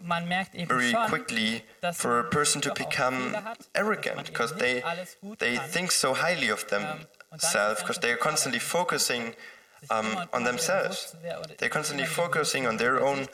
very 0.67 0.93
quickly 1.07 1.63
for 1.93 2.19
a 2.19 2.23
person 2.23 2.61
to 2.61 2.73
become 2.73 3.35
arrogant 3.75 4.25
because 4.25 4.53
they, 4.55 4.83
they 5.39 5.57
think 5.57 5.91
so 5.91 6.13
highly 6.13 6.49
of 6.49 6.67
ähm, 6.67 7.07
themselves 7.31 7.81
because 7.81 7.99
they 7.99 8.11
are 8.11 8.17
constantly 8.17 8.59
focusing 8.59 9.35
um, 9.89 10.27
on 10.33 10.43
themselves. 10.43 11.15
They're 11.57 11.69
constantly 11.69 12.05
focusing 12.05 12.67
on 12.67 12.77
their 12.77 13.01
own 13.01 13.27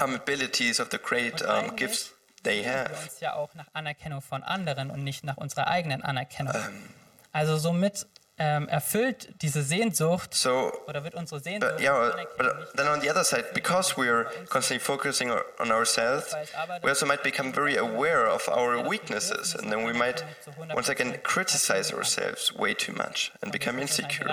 um, 0.00 0.14
abilities 0.14 0.78
of 0.78 0.90
the 0.90 0.98
great 0.98 1.42
um, 1.42 1.74
gifts 1.76 2.12
they 2.42 2.62
have. 2.64 2.92
Also 7.34 7.56
somit 7.58 8.06
ähm, 8.38 8.68
erfüllt 8.68 9.28
diese 9.42 9.62
Sehnsucht 9.62 10.34
so, 10.34 10.72
oder 10.86 11.04
wird 11.04 11.14
unsere 11.14 11.40
Sehnsucht 11.40 11.76
but, 11.76 11.80
yeah, 11.80 12.12
but 12.38 12.74
then 12.74 12.88
on 12.88 13.00
the 13.00 13.10
other 13.10 13.24
side, 13.24 13.44
because 13.54 13.96
we're 13.96 14.24
constantly 14.48 14.80
focusing 14.80 15.30
on 15.30 15.70
ourselves, 15.70 16.34
we 16.82 16.88
also 16.88 17.06
might 17.06 17.22
become 17.22 17.52
very 17.52 17.76
aware 17.76 18.26
of 18.26 18.48
our 18.48 18.88
weaknesses, 18.88 19.54
and 19.54 19.70
then 19.70 19.84
we 19.84 19.92
might 19.92 20.24
once 20.74 20.88
again 20.88 21.18
criticize 21.22 21.92
ourselves 21.92 22.52
way 22.54 22.74
too 22.74 22.92
much 22.92 23.32
and 23.42 23.52
become 23.52 23.78
insecure. 23.78 24.26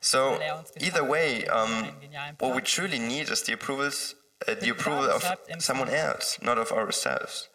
So 0.00 0.38
either 0.80 1.04
way, 1.04 1.46
um, 1.46 1.90
what 2.38 2.54
we 2.54 2.62
truly 2.62 2.98
need 2.98 3.28
is 3.28 3.42
the 3.42 3.52
approvals, 3.54 4.14
uh, 4.46 4.54
the 4.60 4.70
approval 4.70 5.10
of 5.10 5.24
someone 5.58 5.88
else, 5.88 6.38
not 6.42 6.58
of 6.58 6.72
ourselves. 6.72 7.48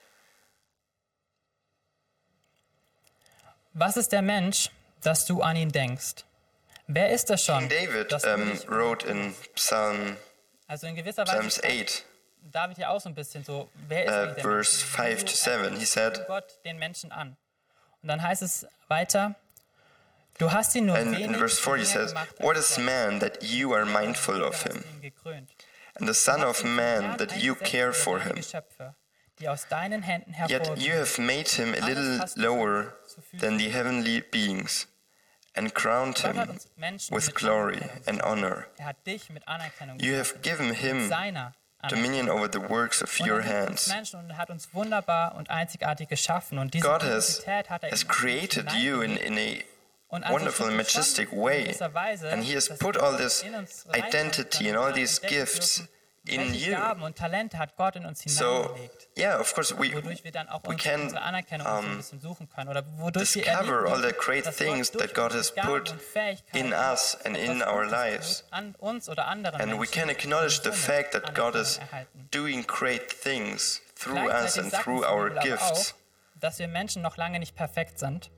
Was 3.73 3.97
ist 3.97 4.11
der 4.11 4.21
Mensch, 4.21 4.69
dass 5.01 5.25
du 5.25 5.41
an 5.41 5.55
ihn 5.55 5.71
denkst. 5.71 6.25
Wer 6.87 7.11
ist 7.11 7.29
das 7.29 7.45
schon? 7.45 7.69
King 7.69 7.87
David 7.87 8.13
um, 8.25 8.59
wrote 8.67 9.07
in 9.07 9.35
Psalm, 9.55 10.17
also 10.67 10.87
in 10.87 10.95
gewisser 10.95 11.27
Weise 11.27 11.47
Psalms 11.47 11.63
8, 11.63 12.05
David 12.51 12.77
ja 12.79 12.89
auch 12.89 12.99
so 12.99 13.09
ein 13.09 13.15
bisschen 13.15 13.43
so, 13.43 13.69
wer 13.87 14.05
ist 14.05 14.37
uh, 14.37 14.41
verse 14.41 14.83
5 14.83 15.25
to 15.25 15.35
7, 15.35 15.77
he 15.77 15.85
said, 15.85 16.25
Gott 16.27 16.59
den 16.65 16.79
Menschen 16.79 17.11
an. 17.11 17.37
Und 18.01 18.09
dann 18.09 18.23
heißt 18.23 18.41
es 18.41 18.65
weiter, 18.87 19.35
du 20.39 20.51
hast 20.51 20.73
ihn 20.75 20.87
nur 20.87 20.95
and 20.97 21.17
in 21.19 21.35
verse 21.35 21.61
4 21.61 21.77
he 21.77 21.85
says, 21.85 22.15
What 22.39 22.57
is 22.57 22.77
man 22.77 23.19
that 23.19 23.43
you 23.43 23.73
are 23.73 23.85
mindful 23.85 24.41
of 24.41 24.63
him? 24.63 24.83
And 25.99 26.07
the 26.07 26.13
son 26.13 26.41
of 26.41 26.63
man 26.63 27.17
that 27.17 27.43
you 27.43 27.55
care 27.55 27.91
for 27.91 28.19
him? 28.19 28.37
Yet 30.49 30.77
you 30.77 30.93
have 30.93 31.19
made 31.19 31.49
him 31.49 31.73
a 31.73 31.85
little 31.85 32.19
lower 32.35 32.95
than 33.33 33.57
the 33.57 33.69
heavenly 33.69 34.21
beings 34.31 34.87
and 35.55 35.73
crowned 35.73 36.19
him 36.19 36.35
with 37.11 37.33
glory 37.33 37.81
and 38.07 38.21
honor. 38.21 38.67
You 39.99 40.13
have 40.13 40.41
given 40.41 40.73
him 40.73 41.11
dominion 41.87 42.29
over 42.29 42.47
the 42.47 42.59
works 42.59 43.01
of 43.01 43.19
your 43.19 43.41
hands. 43.41 43.91
God 46.81 47.01
has, 47.01 47.43
has 47.95 48.03
created 48.03 48.71
you 48.73 49.01
in, 49.01 49.17
in 49.17 49.37
a 49.37 49.63
wonderful 50.11 50.67
and 50.67 50.77
majestic 50.77 51.31
way, 51.31 51.75
and 52.31 52.43
He 52.43 52.53
has 52.53 52.67
put 52.67 52.97
all 52.97 53.15
this 53.17 53.43
identity 53.93 54.67
and 54.67 54.77
all 54.77 54.91
these 54.91 55.19
gifts 55.19 55.83
in 56.27 56.53
you. 56.53 56.75
So, 58.27 58.75
yeah, 59.15 59.39
of 59.39 59.53
course, 59.53 59.73
we, 59.73 59.93
we 60.67 60.75
can 60.75 61.11
um, 61.65 62.01
discover 63.13 63.87
all 63.87 64.01
the 64.01 64.15
great 64.17 64.45
things 64.45 64.89
that 64.91 65.13
God 65.13 65.31
has 65.31 65.51
put 65.51 65.93
in 66.53 66.73
us 66.73 67.15
and 67.25 67.35
in 67.37 67.61
our 67.61 67.87
lives. 67.87 68.43
And 68.51 69.79
we 69.79 69.87
can 69.87 70.09
acknowledge 70.09 70.61
the 70.61 70.71
fact 70.71 71.13
that 71.13 71.33
God 71.33 71.55
is 71.55 71.79
doing 72.31 72.63
great 72.67 73.11
things 73.11 73.81
through 73.95 74.29
us 74.29 74.57
and 74.57 74.71
through 74.71 75.03
our 75.03 75.29
gifts. 75.41 75.93
dass 76.41 76.57
wir 76.57 76.69
Menschen 76.69 77.01
noch 77.01 77.17
lange 77.17 77.37
nicht 77.37 77.53
perfekt 77.57 77.99
sind 77.99 78.31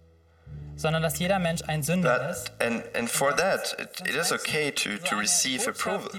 sondern 0.76 1.04
dass 1.04 1.20
jeder 1.20 1.40
Mensch 1.40 1.62
ein 1.68 1.84
Sünder 1.84 2.18
that, 2.18 2.32
ist. 2.32 2.52
And, 2.60 2.84
and 2.96 3.10
for 3.10 3.34
that, 3.36 3.76
it, 3.80 4.02
it 4.08 4.16
is 4.16 4.32
okay 4.32 4.72
to, 4.72 4.98
to 4.98 5.16
receive 5.16 5.68
approval. 5.68 6.10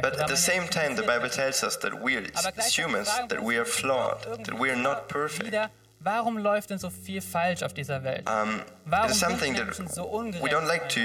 But 0.00 0.18
at 0.18 0.28
the 0.28 0.36
same 0.36 0.68
time, 0.68 0.94
the 0.94 1.02
Bible 1.02 1.28
tells 1.28 1.62
us 1.64 1.76
that 1.80 2.00
we 2.00 2.16
as 2.56 2.78
humans, 2.78 3.10
that 3.28 3.42
we 3.42 3.58
are 3.58 3.64
flawed, 3.64 4.22
that 4.44 4.58
we 4.58 4.70
are 4.70 4.80
not 4.80 5.08
perfect. 5.08 5.54
Warum 6.02 6.38
läuft 6.38 6.70
denn 6.70 6.78
so 6.78 6.88
viel 6.88 7.20
falsch 7.20 7.62
auf 7.62 7.74
dieser 7.74 8.02
Welt? 8.02 8.26
Um, 8.26 8.62
is 9.10 9.20
something 9.20 9.54
that 9.54 9.78
we 10.40 10.48
don't 10.48 10.66
like 10.66 10.88
to 10.88 11.00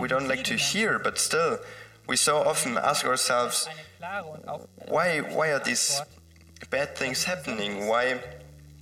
we 0.00 0.08
don't 0.08 0.26
like 0.26 0.42
to 0.42 0.54
hear, 0.54 0.98
but 0.98 1.20
still, 1.20 1.60
we 2.08 2.16
so 2.16 2.38
often 2.38 2.76
ask 2.76 3.06
ourselves, 3.06 3.68
why 4.88 5.20
why 5.20 5.52
are 5.52 5.60
these 5.60 6.02
bad 6.68 6.96
things 6.96 7.22
happening? 7.22 7.86
Why 7.86 8.20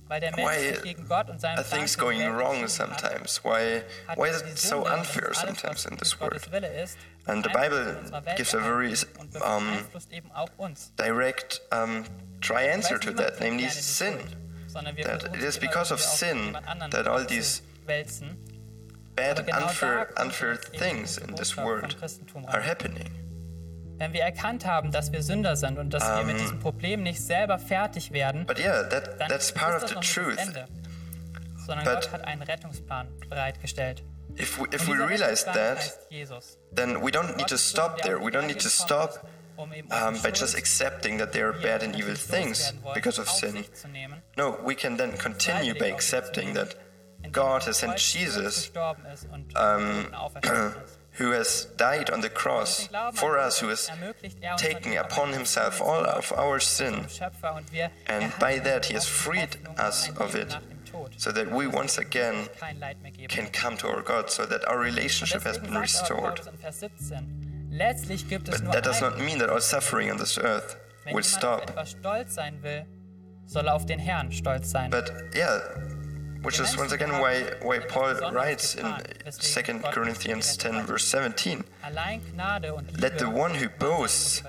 why 0.07 0.75
are 1.57 1.63
things 1.63 1.95
going 1.95 2.29
wrong 2.31 2.67
sometimes? 2.67 3.37
Why, 3.43 3.83
why 4.15 4.27
is 4.29 4.41
it 4.41 4.57
so 4.57 4.85
unfair 4.85 5.33
sometimes 5.33 5.85
in 5.85 5.95
this 5.97 6.19
world? 6.19 6.47
And 7.27 7.43
the 7.43 7.49
Bible 7.49 7.95
gives 8.35 8.53
a 8.53 8.59
very 8.59 8.93
um, 9.43 9.79
direct, 10.97 11.61
um, 11.71 12.05
dry 12.39 12.63
answer 12.63 12.97
to 12.97 13.11
that, 13.11 13.39
namely 13.39 13.69
sin. 13.69 14.19
That 14.73 15.29
it 15.33 15.43
is 15.43 15.57
because 15.57 15.91
of 15.91 15.99
sin 15.99 16.57
that 16.89 17.07
all 17.07 17.23
these 17.23 17.61
bad, 19.15 19.49
unfair, 19.53 20.11
unfair 20.17 20.55
things 20.55 21.17
in 21.17 21.35
this 21.35 21.55
world 21.55 21.95
are 22.47 22.61
happening. 22.61 23.09
Wenn 24.03 24.11
wir 24.11 24.23
erkannt 24.23 24.65
haben, 24.65 24.91
dass 24.91 25.13
wir 25.13 25.23
Sünder 25.23 25.55
sind 25.55 25.79
und 25.79 25.93
dass 25.93 26.03
um, 26.03 26.17
wir 26.17 26.23
mit 26.25 26.37
diesem 26.41 26.59
Problem 26.59 27.03
nicht 27.03 27.21
selber 27.21 27.57
fertig 27.57 28.11
werden, 28.11 28.45
yeah, 28.59 28.83
that, 28.83 29.17
dann 29.17 29.29
that's 29.29 29.53
part 29.53 29.81
ist 29.81 29.83
das 29.83 29.95
of 29.95 30.03
the 30.03 30.13
truth. 30.13 30.37
Ende. 30.37 30.65
Sondern 31.65 31.85
but 31.85 31.93
Gott 31.93 32.11
hat 32.11 32.25
einen 32.25 32.41
Rettungsplan 32.41 33.07
bereitgestellt. 33.29 34.03
If 34.37 34.59
we, 34.59 34.65
if 34.75 34.89
we 34.89 34.95
realize 34.95 35.45
that, 35.45 35.99
then 36.75 37.01
we 37.01 37.11
don't 37.11 37.37
need 37.37 37.47
to 37.47 37.57
stop 37.57 38.01
there. 38.01 38.19
We 38.19 38.29
don't 38.29 38.47
need 38.47 38.59
to 38.59 38.69
stop 38.69 39.25
um, 39.57 40.21
by 40.21 40.31
just 40.31 40.57
accepting 40.57 41.17
that 41.19 41.31
there 41.31 41.47
are 41.47 41.53
bad 41.53 41.81
and 41.81 41.95
evil 41.95 42.15
things 42.15 42.73
because 42.93 43.17
of 43.21 43.29
sin. 43.29 43.63
No, 44.35 44.57
we 44.65 44.75
can 44.75 44.97
then 44.97 45.13
continue 45.13 45.79
by 45.79 45.87
accepting 45.87 46.55
that 46.55 46.75
God 47.31 47.63
has 47.63 47.77
sent 47.77 47.95
Jesus 47.95 48.69
um, 49.55 50.07
who 51.13 51.31
has 51.31 51.67
died 51.77 52.09
on 52.09 52.21
the 52.21 52.29
cross 52.29 52.89
for 53.13 53.37
us, 53.37 53.59
who 53.59 53.67
has 53.67 53.89
taken 54.57 54.97
upon 54.97 55.33
himself 55.33 55.81
all 55.81 56.05
of 56.05 56.31
our 56.33 56.59
sin. 56.59 57.05
And 58.07 58.33
by 58.39 58.59
that, 58.59 58.85
he 58.85 58.93
has 58.93 59.07
freed 59.07 59.57
us 59.77 60.09
of 60.17 60.35
it, 60.35 60.57
so 61.17 61.31
that 61.31 61.51
we 61.51 61.67
once 61.67 61.97
again 61.97 62.47
can 63.29 63.47
come 63.47 63.77
to 63.77 63.87
our 63.87 64.01
God, 64.01 64.29
so 64.29 64.45
that 64.45 64.67
our 64.67 64.79
relationship 64.79 65.43
has 65.43 65.57
been 65.57 65.75
restored. 65.75 66.41
But 67.75 68.71
that 68.71 68.83
does 68.83 69.01
not 69.01 69.19
mean 69.19 69.37
that 69.39 69.49
all 69.49 69.61
suffering 69.61 70.11
on 70.11 70.17
this 70.17 70.37
earth 70.37 70.75
will 71.11 71.23
stop. 71.23 71.71
But 74.89 75.11
yeah, 75.35 75.59
which 76.43 76.59
is 76.59 76.77
once 76.77 76.91
again 76.91 77.11
why, 77.19 77.43
why 77.61 77.79
Paul 77.79 78.13
writes 78.31 78.75
in 78.75 78.85
2 79.25 79.79
Corinthians 79.91 80.57
10, 80.57 80.85
verse 80.85 81.05
17 81.05 81.63
Let 82.99 83.17
the 83.17 83.29
one 83.29 83.53
who 83.55 83.69
boasts 83.79 84.43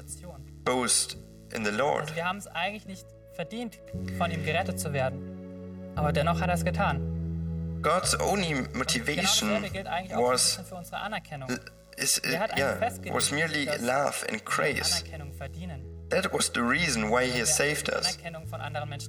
boast 0.64 1.16
in 1.54 1.62
the 1.62 1.72
Lord. 1.72 2.14
Wir 2.14 2.24
haben 2.24 2.38
es 2.38 2.48
eigentlich 2.48 2.86
nicht 2.86 3.06
verdient, 3.34 3.78
von 4.18 4.30
ihm 4.30 4.44
gerettet 4.44 4.78
zu 4.80 4.92
werden. 4.92 5.92
Aber 5.96 6.12
dennoch 6.12 6.40
hat 6.40 6.48
er 6.48 6.54
es 6.54 6.64
getan. 6.64 7.00
God's 7.82 8.18
only 8.18 8.54
motivation 8.72 9.62
was, 10.16 10.58
is, 11.98 12.20
yeah, 12.26 12.90
was 13.12 13.30
merely 13.30 13.66
love 13.80 14.24
and 14.30 14.42
grace. 14.44 15.04
That 16.14 16.32
was 16.32 16.48
the 16.48 16.62
reason 16.62 17.10
why 17.10 17.24
He 17.26 17.40
has 17.40 17.56
saved 17.56 17.90
us. 17.90 18.16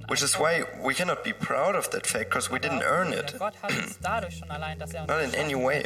Which 0.08 0.24
is 0.24 0.34
why 0.40 0.64
we 0.84 0.96
cannot 0.96 1.24
be 1.24 1.34
proud 1.34 1.76
of 1.76 1.92
that 1.92 2.08
fact 2.08 2.32
because 2.32 2.50
we 2.50 2.58
didn't 2.58 2.82
earn 2.82 3.14
it. 3.14 3.36
Not 3.40 5.24
in 5.24 5.36
any 5.36 5.54
way. 5.54 5.86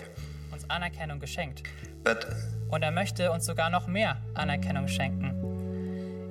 But 2.03 2.25
Und 2.71 2.83
er 2.83 2.91
möchte 2.91 3.31
uns 3.31 3.45
sogar 3.45 3.69
noch 3.69 3.87
mehr 3.87 4.15
Anerkennung 4.35 4.87
schenken. 4.87 5.33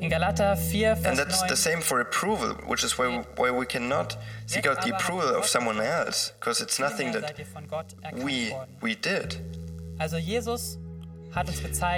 In 0.01 0.09
Galater 0.09 0.57
4, 0.57 0.97
Vers 0.97 1.07
And 1.07 1.19
that's 1.19 1.41
9, 1.41 1.49
the 1.49 1.57
same 1.57 1.83
for 1.83 2.01
approval, 2.01 2.55
which 2.67 2.85
is 2.85 2.97
why 2.97 3.09
we, 3.09 3.25
why 3.37 3.51
we 3.51 3.67
cannot 3.67 4.17
seek 4.47 4.67
out 4.67 4.81
the 4.83 4.95
approval 4.95 5.37
of 5.37 5.45
someone 5.45 5.81
else, 5.81 6.33
because 6.39 6.63
it's 6.63 6.79
nothing 6.79 7.13
that 7.13 7.35
we, 8.15 8.55
we 8.81 8.95
did. 8.95 9.37
Also 9.99 10.19
Jesus 10.19 10.79
hat 10.79 10.79
uns 10.79 10.79
gezeigt, 10.79 10.88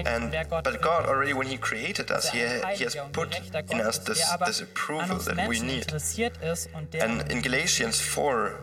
And, 0.06 0.32
wer 0.32 0.44
Gott 0.44 0.64
but 0.64 0.80
God 0.82 1.06
already, 1.06 1.32
when 1.32 1.46
He 1.46 1.56
created 1.56 2.10
us, 2.10 2.30
He, 2.30 2.38
he 2.38 2.84
has 2.84 2.96
put 3.12 3.34
in 3.70 3.80
us 3.80 3.98
this, 3.98 4.22
this 4.46 4.60
approval 4.60 5.18
that 5.18 5.48
we 5.48 5.60
need. 5.60 5.92
ist 5.92 6.68
und 6.74 6.92
der 6.92 7.04
And 7.04 7.30
in 7.30 7.42
Galatians 7.42 8.00
4, 8.00 8.58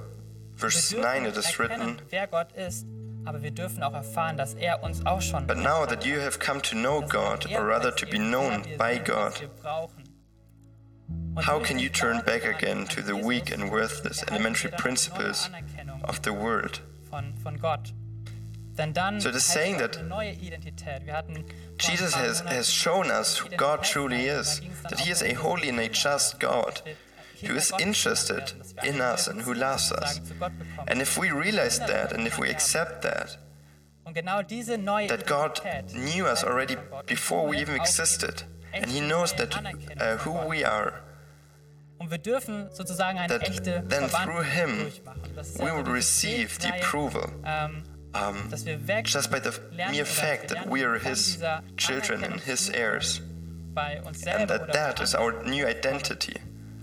verse 0.55 0.95
9, 0.95 1.25
it 1.25 1.37
is 1.37 1.57
written, 1.59 1.99
wer 2.09 2.27
Gott 2.27 2.51
ist, 2.53 2.85
aber 3.25 3.41
wir 3.41 3.51
dürfen 3.51 3.83
auch 3.83 3.93
erfahren, 3.93 4.37
dass 4.37 4.53
er 4.53 4.83
uns 4.83 5.05
auch 5.05 5.21
schon 5.21 5.47
But 5.47 5.57
now 5.57 5.85
that 5.85 6.05
you 6.05 6.19
have 6.19 6.39
come 6.39 6.61
to 6.61 6.75
know 6.75 7.01
God, 7.01 7.45
er 7.49 7.61
or 7.61 7.67
rather 7.67 7.93
to 7.95 8.05
be 8.05 8.17
known 8.17 8.63
by 8.77 8.97
God, 8.97 9.33
was 9.33 9.41
wir 9.41 9.47
brauchen. 9.61 10.03
Und 11.35 11.45
how 11.47 11.61
can 11.61 11.77
you 11.77 11.89
turn 11.89 12.21
back 12.25 12.45
again 12.45 12.87
to 12.87 13.01
the 13.01 13.13
weak 13.13 13.51
and 13.51 13.71
worthless 13.71 14.23
elementary 14.23 14.71
principles 14.71 15.49
of 16.03 16.19
the 16.23 16.31
world? 16.31 16.81
So 18.77 19.29
it 19.29 19.35
is 19.35 19.43
saying 19.43 19.79
that 19.79 19.97
eine 19.97 20.07
neue 20.07 20.31
Identität. 20.33 21.05
Wir 21.05 21.13
hatten 21.13 21.33
vor 21.33 21.43
Jesus 21.79 22.15
has, 22.15 22.43
has 22.45 22.71
shown 22.71 23.09
us 23.09 23.41
who 23.43 23.49
God 23.57 23.83
truly 23.83 24.27
is, 24.27 24.59
Da 24.59 24.61
ging's 24.61 24.81
dann 24.83 24.91
that 24.91 24.99
He 24.99 25.11
is 25.11 25.21
um 25.23 25.27
a 25.29 25.33
holy 25.33 25.69
and 25.69 25.79
a 25.79 25.87
just 25.89 26.39
God 26.39 26.83
who 27.41 27.55
is 27.55 27.71
interested 27.79 28.37
werden, 28.37 28.59
dass 28.59 28.75
wir 28.75 28.83
in 28.83 29.01
us 29.01 29.27
and 29.27 29.45
who 29.45 29.53
loves 29.53 29.91
us. 29.91 30.17
sozusagen 30.17 30.25
zu 30.25 30.35
Gott 30.35 30.51
bekommen. 30.59 30.89
And 30.89 31.01
if 31.01 31.17
we 31.17 31.31
realize 31.31 31.79
that 31.79 32.13
and 32.13 32.27
if 32.27 32.37
we 32.39 32.49
accept 32.49 33.01
that, 33.01 33.39
Und 34.03 34.13
genau 34.13 34.41
diese 34.43 34.77
neue 34.77 35.07
that 35.07 35.25
God 35.25 35.59
knew 35.93 36.25
us 36.25 36.43
already 36.43 36.77
before 37.07 37.49
we 37.49 37.57
even 37.59 37.75
existed, 37.75 38.45
and 38.73 38.85
He 38.91 39.01
knows 39.01 39.33
that 39.35 39.55
uh, 39.99 40.17
who 40.23 40.33
we 40.47 40.63
are, 40.63 40.93
Und 41.97 42.11
wir 42.11 42.19
dürfen 42.19 42.69
sozusagen 42.71 43.17
eine 43.17 43.27
that 43.39 43.49
echte 43.49 43.83
then 43.89 44.07
through 44.07 44.43
Him 44.43 44.81
durchmachen. 44.83 45.35
Das 45.35 45.47
ist 45.49 45.59
we 45.59 45.65
will 45.73 45.91
receive 45.91 46.49
the 46.61 46.69
approval. 46.69 47.27
Um, 48.17 48.49
dass 48.49 48.65
wir 48.65 48.88
weg 48.88 49.08
just 49.08 49.30
by 49.30 49.39
the 49.39 49.51
mere 49.91 50.06
fact 50.06 50.49
that 50.49 50.69
we 50.69 50.84
are 50.84 50.97
His 50.97 51.38
children 51.77 52.23
and 52.23 52.41
His 52.41 52.69
heirs, 52.69 53.21
and 53.75 54.49
that 54.49 54.73
that 54.73 54.99
is 55.01 55.13
our 55.13 55.43
new 55.43 55.65
identity. 55.67 56.39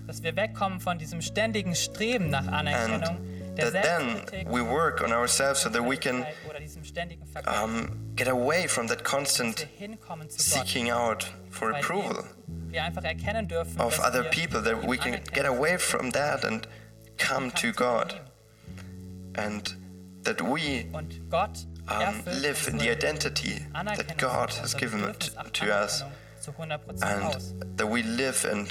dass 0.06 0.22
wir 0.22 0.36
wegkommen 0.36 0.80
von 0.80 0.98
diesem 0.98 1.22
ständigen 1.22 1.74
Streben 1.74 2.30
nach 2.30 2.46
Anerkennung, 2.46 3.18
der 3.56 3.72
that 3.72 3.82
then 3.82 4.46
we 4.46 4.62
work 4.62 5.00
on 5.02 5.12
ourselves 5.12 5.62
so 5.62 5.70
that 5.70 5.82
we 5.82 5.96
can 5.96 6.26
oder 6.48 6.60
diesem 6.60 6.84
ständigen 6.84 7.26
Vergleich, 7.26 7.62
um, 7.62 8.14
get 8.14 8.28
away 8.28 8.68
from 8.68 8.86
that 8.88 9.02
constant 9.02 9.60
wir 9.60 9.88
hinkommen 9.88 10.28
zu 10.28 10.36
Gott, 10.36 10.66
seeking 10.66 10.90
out 10.90 11.26
for 11.50 11.70
approval 11.74 12.24
dem 12.46 12.72
wir 12.72 12.84
einfach 12.84 13.04
erkennen 13.04 13.48
dürfen, 13.48 13.80
of 13.80 13.98
other 14.00 14.24
people, 14.24 14.62
that 14.62 14.86
we 14.86 14.96
can 14.96 15.18
get 15.32 15.46
away 15.46 15.78
from 15.78 16.12
that 16.12 16.44
and 16.44 16.68
come 17.16 17.50
to 17.52 17.72
God, 17.72 18.20
and 19.36 19.76
that 20.24 20.40
we 20.40 20.86
um, 20.92 22.22
live 22.42 22.66
in 22.68 22.78
the 22.78 22.90
identity 22.90 23.60
that 23.96 24.16
God 24.18 24.50
has 24.54 24.74
given 24.74 25.00
to, 25.52 25.72
us, 25.72 26.02
Anerkennung 26.02 26.12
zu 26.40 26.52
100% 26.52 27.02
and 27.02 27.78
that 27.78 27.86
we 27.88 28.02
live 28.02 28.44
and 28.50 28.68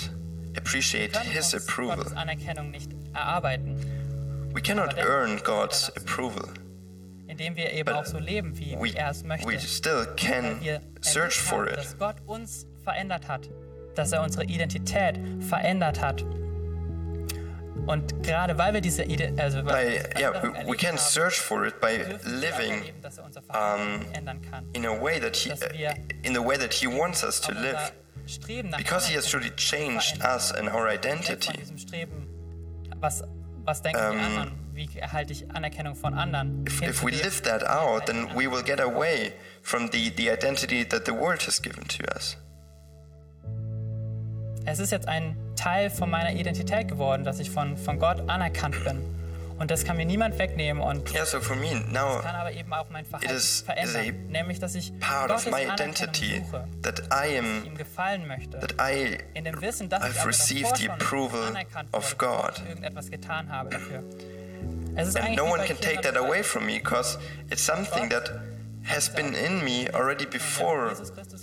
appreciate 0.58 1.16
His 1.18 1.54
approval. 1.54 1.98
Gottes 1.98 2.14
Anerkennung 2.14 2.72
nicht 2.72 2.92
erarbeiten, 3.14 3.78
We 4.54 4.62
cannot 4.62 4.96
earn 5.00 5.40
God's 5.44 5.90
approval. 5.98 6.48
indem 7.28 7.56
wir 7.56 7.72
eben 7.72 7.86
But 7.86 7.96
auch 7.96 8.06
so 8.06 8.20
leben, 8.20 8.56
wie 8.58 8.76
We, 8.80 8.96
er 8.96 9.10
es 9.10 9.24
möchte. 9.24 9.48
we 9.48 9.60
still 9.60 10.06
can 10.16 10.60
search 11.02 11.40
for 11.40 11.68
it. 11.68 11.78
dass 11.78 11.98
Gott 11.98 12.16
uns 12.28 12.68
verändert 12.84 13.28
hat, 13.28 13.50
dass 13.96 14.12
er 14.12 14.22
unsere 14.22 14.44
Identität 14.46 15.20
verändert 15.40 16.00
hat. 16.02 16.24
Und 17.86 18.24
gerade 18.24 18.58
weil 18.58 18.74
wir 18.74 18.82
diese 18.82 19.04
Ide 19.04 19.34
also 19.38 19.62
By, 19.62 20.00
yeah, 20.18 20.32
we, 20.66 20.78
can 20.78 20.98
search 20.98 21.40
for 21.40 21.66
it 21.66 21.80
by 21.82 21.98
dürfen 21.98 22.10
wir 22.10 22.16
auch 22.16 22.26
living 22.26 22.94
er 23.50 23.76
um, 23.76 24.06
in 24.74 24.86
a 24.86 25.02
way 25.02 25.20
that 25.20 25.36
he, 25.36 25.52
in 26.24 26.34
the 26.34 26.40
way 26.40 26.58
that 26.58 26.74
He 26.74 26.88
wants 26.88 27.24
us 27.24 27.42
to 27.42 27.52
live, 27.52 27.76
unser 27.76 27.92
Streben 28.26 28.70
nach 28.70 28.78
because 28.78 29.08
He 29.08 29.16
has 29.16 29.30
truly 29.30 29.52
changed 29.58 30.24
us 30.24 30.52
and 30.54 30.70
our 30.70 30.88
identity. 30.88 31.52
diesem 31.58 31.78
Streben, 31.78 32.28
was, 33.02 33.24
was 33.66 33.82
denken 33.82 34.00
die 34.00 34.18
anderen, 34.18 34.52
wie 34.74 34.90
erhalte 34.98 35.34
ich 35.34 35.52
Anerkennung 35.54 35.96
von 35.96 36.14
anderen, 36.14 36.66
If, 36.66 36.82
if 36.82 37.04
we 37.04 37.12
live 37.12 37.42
that 37.44 37.64
out, 37.64 38.06
then 38.06 38.30
we 38.34 38.48
will 38.48 38.64
get 38.64 38.80
away 38.80 39.34
from 39.62 39.90
the, 39.92 40.10
the 40.16 40.32
identity 40.32 40.86
that 40.86 41.06
the 41.06 41.14
world 41.14 41.42
has 41.46 41.62
given 41.62 41.84
to 41.86 42.04
us. 42.16 42.38
Es 44.66 44.80
ist 44.80 44.92
jetzt 44.92 45.08
ein 45.08 45.36
Teil 45.56 45.90
von 45.90 46.10
meiner 46.10 46.34
Identität 46.34 46.88
geworden, 46.88 47.24
dass 47.24 47.40
ich 47.40 47.50
von, 47.52 47.78
von 47.78 48.00
Gott 48.00 48.28
anerkannt 48.30 48.84
bin. 48.84 49.02
Und 49.60 49.70
das 49.70 49.84
kann 49.86 49.98
mir 49.98 50.06
niemand 50.06 50.40
wegnehmen 50.40 50.82
und 50.82 51.14
Yeah, 51.14 51.26
so 51.26 51.40
for 51.40 51.56
me 51.56 51.76
now, 51.92 52.20
kann 52.22 52.36
aber 52.36 52.52
eben 52.52 52.74
auch 52.74 52.90
mein 52.90 53.06
Verhalten 53.06 53.32
is- 53.34 53.44
is 53.44 53.62
verändern. 53.62 54.02
a 54.28 54.32
Nämlich, 54.32 54.60
dass 54.60 54.74
ich 54.74 54.98
part 55.00 55.30
of 55.30 55.38
Gottes 55.46 55.52
my 55.52 55.66
Anerkennung 55.66 55.94
identity 55.94 56.44
suche, 56.46 56.68
that 56.82 57.02
I 57.14 57.38
ihm 57.38 57.68
am, 57.70 57.78
gefallen 57.78 58.28
möchte. 58.28 58.60
that 58.60 58.74
I 58.82 59.20
In 59.36 59.44
dem 59.46 59.62
Wissen, 59.62 59.90
dass 59.90 60.04
ich 60.04 60.10
I've 60.16 60.20
aber 60.22 60.28
received 60.30 60.78
the 60.78 60.90
approval 60.90 61.54
of 61.92 62.12
wurde, 62.12 62.16
God. 62.18 62.48
dass 62.50 62.58
ich 62.64 62.70
irgendetwas 62.70 63.12
getan 63.12 63.50
habe 63.52 63.70
dafür. 63.70 64.04
Es 64.96 65.08
ist 65.10 65.18
and 65.18 65.36
no 65.36 65.46
one 65.46 65.64
can 65.66 65.78
take 65.80 66.02
that 66.02 66.18
away 66.18 66.44
from 66.44 66.66
me 66.66 66.80
because 66.80 67.20
it's 67.52 67.64
something 67.66 68.10
that 68.10 68.32
has 68.86 69.08
been 69.08 69.34
in 69.36 69.64
me 69.64 69.88
already 69.94 70.26
before 70.26 70.92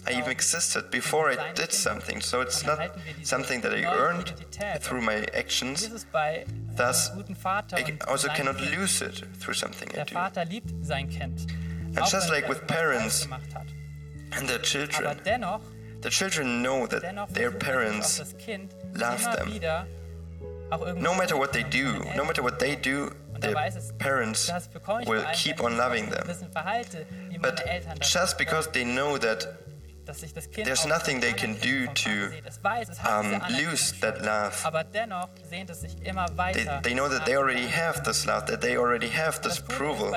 I 0.06 0.12
even 0.12 0.30
existed, 0.30 0.90
before 0.90 1.30
I 1.30 1.52
did 1.52 1.72
something. 1.72 2.20
So 2.20 2.40
it's 2.40 2.64
not 2.64 2.96
something 3.22 3.60
that 3.60 3.72
I 3.74 3.84
earned 3.84 4.32
through 4.80 5.02
my 5.02 5.26
actions. 5.34 5.88
Thus, 6.76 7.10
I 7.72 7.96
also 8.08 8.28
cannot 8.28 8.60
lose 8.60 9.02
it 9.02 9.22
through 9.34 9.54
something 9.54 9.88
I 9.98 10.04
do. 10.04 10.16
And 11.96 12.06
just 12.06 12.30
like 12.30 12.48
with 12.48 12.66
parents 12.66 13.26
and 14.32 14.48
their 14.48 14.58
children, 14.58 15.18
the 16.00 16.10
children 16.10 16.62
know 16.62 16.86
that 16.86 17.02
their 17.30 17.50
parents 17.50 18.34
love 18.94 19.22
them. 19.36 19.60
No 21.02 21.14
matter 21.14 21.36
what 21.36 21.52
they 21.52 21.64
do, 21.64 22.04
no 22.16 22.24
matter 22.24 22.42
what 22.42 22.58
they 22.58 22.76
do, 22.76 23.12
their 23.40 23.56
parents 23.98 24.50
will 25.06 25.24
keep 25.34 25.60
on 25.62 25.76
loving 25.76 26.08
them. 26.10 26.26
But 27.40 27.56
just 28.00 28.38
because 28.38 28.68
they 28.68 28.84
know 28.84 29.18
that 29.18 29.46
there's 30.64 30.86
nothing 30.86 31.20
they 31.20 31.32
can 31.32 31.54
do 31.54 31.86
to 31.86 32.32
um, 33.06 33.40
lose 33.50 33.92
that 34.00 34.22
love. 34.22 34.54
They, 36.54 36.80
they 36.82 36.94
know 36.94 37.08
that 37.08 37.24
they 37.26 37.36
already 37.36 37.66
have 37.66 38.04
this 38.04 38.26
love, 38.26 38.46
that 38.46 38.60
they 38.60 38.76
already 38.76 39.08
have 39.08 39.42
this 39.42 39.58
approval. 39.58 40.14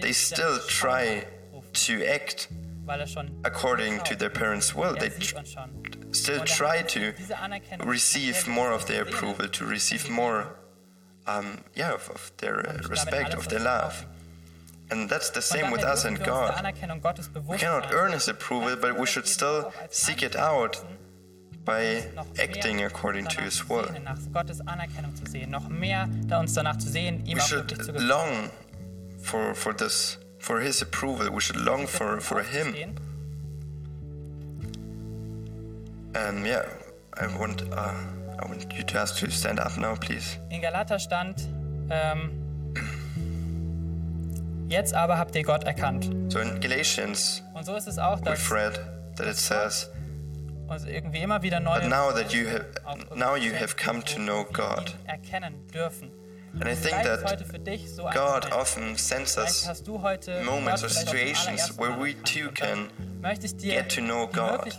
They 0.00 0.12
still 0.12 0.58
try 0.66 1.26
to 1.72 2.04
act 2.04 2.48
according 3.44 4.00
to 4.00 4.16
their 4.16 4.30
parents' 4.30 4.74
will. 4.74 4.94
They 4.94 5.10
tr 5.10 5.36
still 6.12 6.44
try 6.44 6.82
to 6.82 7.14
receive 7.84 8.48
more 8.48 8.72
of 8.72 8.86
their 8.86 9.02
approval, 9.02 9.48
to 9.48 9.64
receive 9.64 10.10
more 10.10 10.56
um, 11.26 11.62
yeah, 11.74 11.94
of, 11.94 12.08
of 12.10 12.32
their 12.38 12.80
respect, 12.88 13.34
of 13.34 13.48
their 13.48 13.60
love. 13.60 14.06
And 14.90 15.08
that's 15.08 15.30
the 15.30 15.42
same 15.42 15.70
with 15.70 15.84
us 15.84 16.04
and 16.04 16.18
God. 16.18 16.64
We 17.48 17.58
cannot 17.58 17.92
earn 17.92 18.12
His 18.12 18.28
approval, 18.28 18.76
but 18.76 18.98
we 18.98 19.06
should 19.06 19.26
still 19.26 19.72
seek 19.90 20.22
it 20.22 20.36
out 20.36 20.82
by 21.64 22.04
acting 22.38 22.82
according 22.82 23.26
to 23.26 23.40
His 23.42 23.68
will. 23.68 23.88
We 27.26 27.40
should 27.40 28.00
long 28.00 28.50
for, 29.22 29.54
for 29.54 29.72
this, 29.72 30.16
for 30.38 30.60
His 30.60 30.82
approval. 30.82 31.30
We 31.30 31.40
should 31.40 31.56
long 31.56 31.86
for, 31.86 32.20
for 32.20 32.42
Him. 32.42 32.96
And 36.14 36.44
yeah, 36.44 36.66
I 37.14 37.26
want, 37.38 37.62
uh, 37.72 37.94
I 38.40 38.46
want 38.48 38.72
you 38.72 38.82
to 38.82 38.98
ask 38.98 39.16
to 39.18 39.30
stand 39.30 39.60
up 39.60 39.78
now, 39.78 39.94
please. 39.94 40.38
In 40.50 40.60
Galater 40.60 40.98
stand. 40.98 41.36
ähm, 41.90 42.49
Jetzt 44.70 44.94
aber 44.94 45.18
habt 45.18 45.34
ihr 45.34 45.42
Gott 45.42 45.64
erkannt. 45.64 46.08
So 46.32 46.38
in 46.38 46.60
Galatians, 46.60 47.42
und 47.54 47.66
so 47.66 47.74
ist 47.74 47.88
es 47.88 47.98
auch, 47.98 48.20
dass 48.20 48.38
we've 48.38 48.54
read 48.54 48.80
that 49.16 49.26
it 49.26 49.36
says, 49.36 49.90
also 50.68 50.86
irgendwie 50.86 51.18
immer 51.18 51.42
wieder 51.42 51.58
neue 51.58 51.80
but 51.80 51.90
now 51.90 52.12
that 52.12 52.32
you 52.32 52.48
have, 52.48 52.66
now 53.16 53.34
you 53.34 53.52
have 53.52 53.74
come 53.76 54.00
to 54.04 54.20
know 54.20 54.44
God. 54.52 54.94
erkennen 55.08 55.66
dürfen. 55.74 56.12
And 56.54 56.68
I 56.68 56.74
think 56.74 57.02
that 57.02 57.24
God 58.14 58.52
often 58.52 58.96
sends 58.96 59.36
us 59.38 59.66
moments 60.44 60.84
or 60.84 60.88
situations 60.88 61.76
where 61.76 61.96
we 61.96 62.14
too 62.14 62.50
can 62.54 62.90
get 63.60 63.88
to 63.90 64.00
know 64.00 64.26
God. 64.26 64.72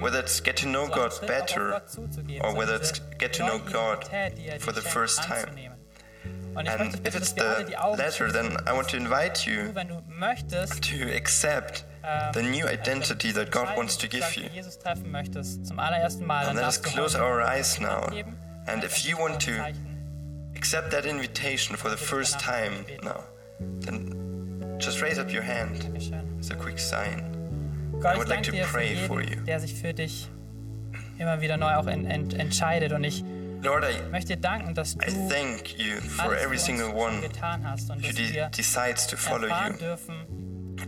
Whether 0.00 0.20
it's 0.20 0.40
get 0.40 0.56
to 0.58 0.66
know 0.66 0.88
God 0.88 1.12
better 1.26 1.80
or 2.42 2.54
whether 2.54 2.76
it's 2.76 3.00
get 3.18 3.32
to 3.34 3.44
know 3.44 3.58
God 3.58 4.04
for 4.60 4.72
the 4.72 4.80
first 4.80 5.22
time. 5.22 5.71
And 6.56 7.00
if 7.06 7.14
it's 7.14 7.32
the 7.32 7.74
latter, 7.98 8.30
then 8.30 8.56
I 8.66 8.72
want 8.72 8.88
to 8.90 8.96
invite 8.96 9.46
you 9.46 9.72
to 9.72 11.14
accept 11.14 11.84
the 12.02 12.40
ähm, 12.40 12.50
new 12.50 12.66
identity 12.66 13.32
that 13.32 13.50
God 13.50 13.76
wants 13.76 13.96
to 13.96 14.08
give 14.08 14.36
you. 14.36 14.44
And 14.44 14.54
let 16.56 16.64
us 16.64 16.78
close 16.78 17.14
our 17.14 17.42
eyes 17.42 17.80
now. 17.80 18.08
And 18.66 18.84
if 18.84 19.06
you 19.06 19.16
want 19.16 19.40
to 19.40 19.72
accept 20.56 20.90
that 20.90 21.06
invitation 21.06 21.76
for 21.76 21.90
the 21.90 21.96
first 21.96 22.40
time 22.40 22.84
now, 23.02 23.24
then 23.60 24.76
just 24.78 25.00
raise 25.00 25.18
up 25.18 25.32
your 25.32 25.42
hand 25.42 25.88
as 26.38 26.50
a 26.50 26.54
quick 26.54 26.78
sign. 26.78 27.28
I 28.04 28.16
would 28.16 28.28
like 28.28 28.42
to 28.44 28.52
pray 28.64 28.96
for 29.06 29.22
you. 29.22 29.36
Der 29.46 29.60
sich 29.60 29.74
für 29.74 29.94
dich 29.94 30.28
immer 31.18 31.40
wieder 31.40 31.56
neu 31.56 31.76
auch 31.76 31.86
entscheidet 31.86 32.92
und 32.92 33.04
ich 33.04 33.24
Lord, 33.62 33.84
I, 33.84 34.10
möchte 34.10 34.36
danken, 34.36 34.74
dass 34.74 34.96
du 34.96 35.06
I 35.06 35.10
thank 35.28 35.78
you 35.78 36.00
for 36.00 36.34
every 36.36 36.58
single 36.58 36.92
one 36.92 37.22
who 37.22 38.12
de 38.12 38.48
decides 38.56 39.06
to 39.06 39.16
follow 39.16 39.46
you. 39.46 39.96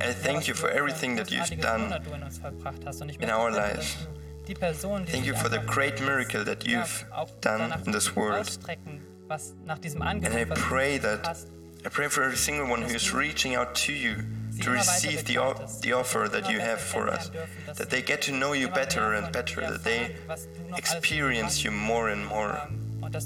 I 0.01 0.13
thank 0.13 0.49
you 0.49 0.55
for 0.55 0.69
everything 0.71 1.17
that 1.17 1.31
you've 1.31 1.61
done 1.61 1.95
in 3.21 3.31
our 3.31 3.51
lives. 3.53 3.97
Thank 5.07 5.25
you 5.25 5.35
for 5.35 5.49
the 5.49 5.61
great 5.61 6.01
miracle 6.01 6.45
that 6.45 6.67
you've 6.67 7.05
done 7.41 7.73
in 7.87 7.93
this 7.93 8.17
world. 8.17 8.49
And 9.31 10.35
I 10.35 10.45
pray 10.55 10.99
that 10.99 11.47
I 11.85 11.89
pray 11.91 12.09
for 12.09 12.23
every 12.25 12.37
single 12.37 12.67
one 12.67 12.83
who 12.83 12.95
is 12.95 13.15
reaching 13.15 13.55
out 13.55 13.75
to 13.87 13.93
you 13.93 14.17
to 14.61 14.71
receive 14.71 15.25
the, 15.25 15.37
the 15.83 15.93
offer 15.93 16.29
that 16.31 16.51
you 16.51 16.61
have 16.61 16.81
for 16.81 17.09
us, 17.09 17.31
that 17.77 17.91
they 17.91 18.03
get 18.03 18.23
to 18.23 18.33
know 18.33 18.53
you 18.53 18.69
better 18.69 19.15
and 19.15 19.33
better, 19.33 19.61
that 19.61 19.85
they 19.85 20.17
experience 20.77 21.65
you 21.65 21.71
more 21.71 22.09
and 22.11 22.27
more. 22.27 22.61
Um, 22.63 22.81
and 23.03 23.23